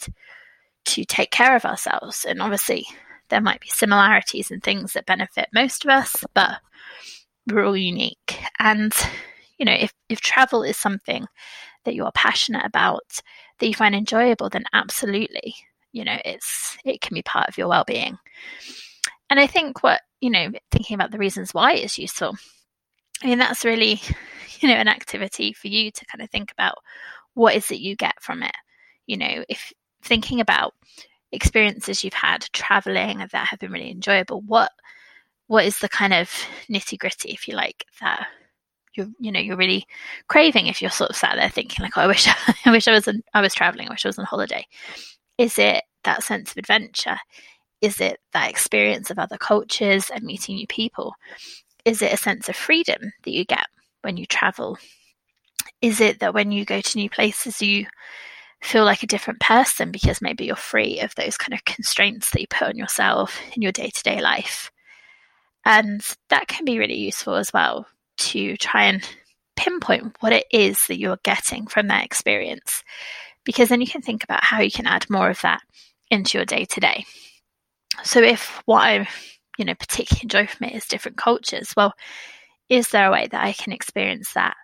[0.87, 2.25] to take care of ourselves.
[2.25, 2.85] And obviously,
[3.29, 6.59] there might be similarities and things that benefit most of us, but
[7.47, 8.43] we're all unique.
[8.59, 8.93] And,
[9.57, 11.29] you know, if, if travel is something
[11.85, 13.21] that you are passionate about,
[13.59, 15.55] that you find enjoyable, then absolutely,
[15.93, 18.19] you know, it's it can be part of your well-being.
[19.31, 22.37] And I think what, you know, thinking about the reasons why it's useful,
[23.23, 24.01] I mean, that's really,
[24.61, 26.77] you know, an activity for you to kind of think about
[27.35, 28.55] what is it you get from it.
[29.07, 30.75] You know, if thinking about
[31.33, 34.71] experiences you've had traveling that have been really enjoyable, what
[35.47, 36.31] what is the kind of
[36.71, 38.29] nitty gritty, if you like, that
[38.95, 39.87] you're you know you're really
[40.29, 42.27] craving if you're sort of sat there thinking like oh, I wish
[42.65, 44.67] I wish I was in, I was traveling I wish I was on holiday.
[45.39, 47.19] Is it that sense of adventure?
[47.81, 51.15] Is it that experience of other cultures and meeting new people?
[51.85, 53.67] Is it a sense of freedom that you get
[54.03, 54.79] when you travel?
[55.83, 57.87] Is it that when you go to new places you
[58.63, 62.41] feel like a different person because maybe you're free of those kind of constraints that
[62.41, 64.71] you put on yourself in your day-to-day life?
[65.67, 67.87] And that can be really useful as well
[68.17, 69.03] to try and
[69.57, 72.83] pinpoint what it is that you're getting from that experience.
[73.45, 75.61] Because then you can think about how you can add more of that
[76.11, 77.05] into your day to day.
[78.03, 79.09] So if what I,
[79.59, 81.93] you know, particularly enjoy from it is different cultures, well,
[82.69, 84.57] is there a way that I can experience that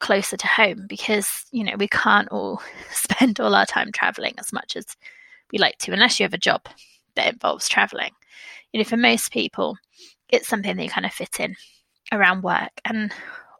[0.00, 0.86] closer to home?
[0.88, 4.86] Because, you know, we can't all spend all our time traveling as much as
[5.52, 6.62] we like to, unless you have a job
[7.16, 8.12] that involves traveling.
[8.72, 9.76] You know, for most people,
[10.28, 11.56] it's something that you kind of fit in
[12.12, 12.70] around work.
[12.84, 13.12] And,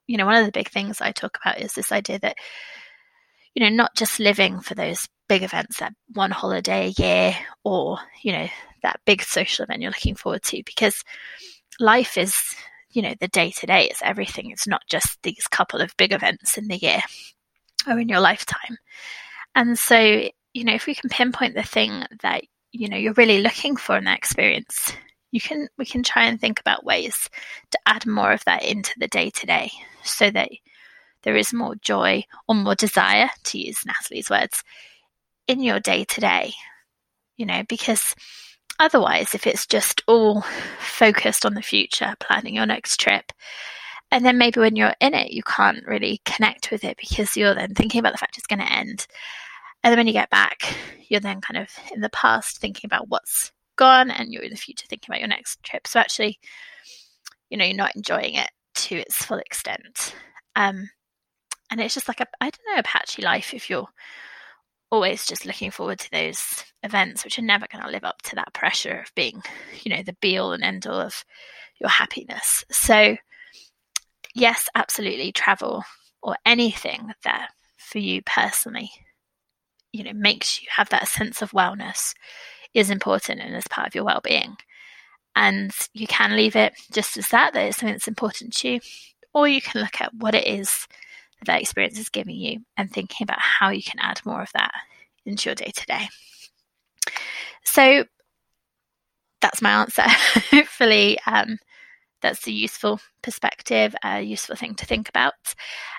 [0.07, 2.36] you know, one of the big things I talk about is this idea that,
[3.55, 7.34] you know, not just living for those big events, that one holiday a year
[7.64, 8.48] or, you know,
[8.82, 11.03] that big social event you're looking forward to, because
[11.80, 12.55] life is,
[12.90, 14.50] you know, the day to day, it's everything.
[14.50, 17.00] It's not just these couple of big events in the year
[17.88, 18.76] or in your lifetime.
[19.55, 23.40] And so, you know, if we can pinpoint the thing that, you know, you're really
[23.40, 24.92] looking for in that experience,
[25.33, 27.28] you can we can try and think about ways
[27.70, 29.70] to add more of that into the day to day
[30.05, 30.51] so that
[31.22, 34.62] there is more joy or more desire to use Natalie's words
[35.49, 36.53] in your day to day
[37.37, 38.14] you know because
[38.78, 40.43] otherwise if it's just all
[40.78, 43.33] focused on the future planning your next trip
[44.11, 47.55] and then maybe when you're in it you can't really connect with it because you're
[47.55, 49.07] then thinking about the fact it's going to end.
[49.83, 50.74] And then when you get back
[51.09, 53.53] you're then kind of in the past thinking about what's
[53.83, 55.89] gone and you're in the future thinking about your next trip.
[55.89, 56.39] So actually,
[57.51, 60.14] you know, you're not enjoying it to its full extent.
[60.55, 60.89] Um,
[61.68, 63.89] and it's just like a, I don't know, a patchy life if you're
[64.93, 68.37] always just looking forward to those events, which are never going to live up to
[68.37, 69.43] that pressure of being,
[69.83, 71.24] you know, the be all and end all of
[71.80, 72.64] your happiness.
[72.70, 73.16] So,
[74.33, 75.83] yes, absolutely, travel
[76.22, 78.93] or anything that for you personally,
[79.91, 82.14] you know, makes you have that sense of wellness
[82.75, 84.57] is important and as part of your well-being.
[85.35, 88.81] And you can leave it just as that, that is something that's important to you,
[89.33, 90.87] or you can look at what it is
[91.39, 94.53] that, that experience is giving you and thinking about how you can add more of
[94.53, 94.73] that
[95.25, 96.09] into your day to day.
[97.64, 98.05] So
[99.41, 100.03] that's my answer.
[100.51, 101.59] Hopefully, um,
[102.20, 105.35] that's a useful perspective, a useful thing to think about.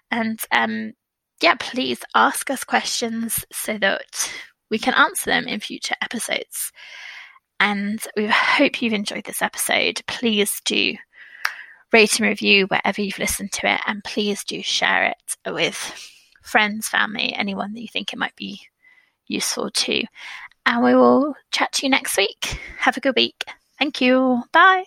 [0.10, 0.94] And um,
[1.42, 4.32] yeah, please ask us questions so that
[4.70, 6.72] we can answer them in future episodes.
[7.60, 10.02] And we hope you've enjoyed this episode.
[10.08, 10.96] Please do
[11.92, 15.78] rate and review wherever you've listened to it, and please do share it with
[16.42, 18.60] friends, family, anyone that you think it might be
[19.28, 20.04] useful to.
[20.66, 22.60] And we will chat to you next week.
[22.80, 23.44] Have a good week.
[23.78, 24.44] Thank you.
[24.52, 24.86] Bye.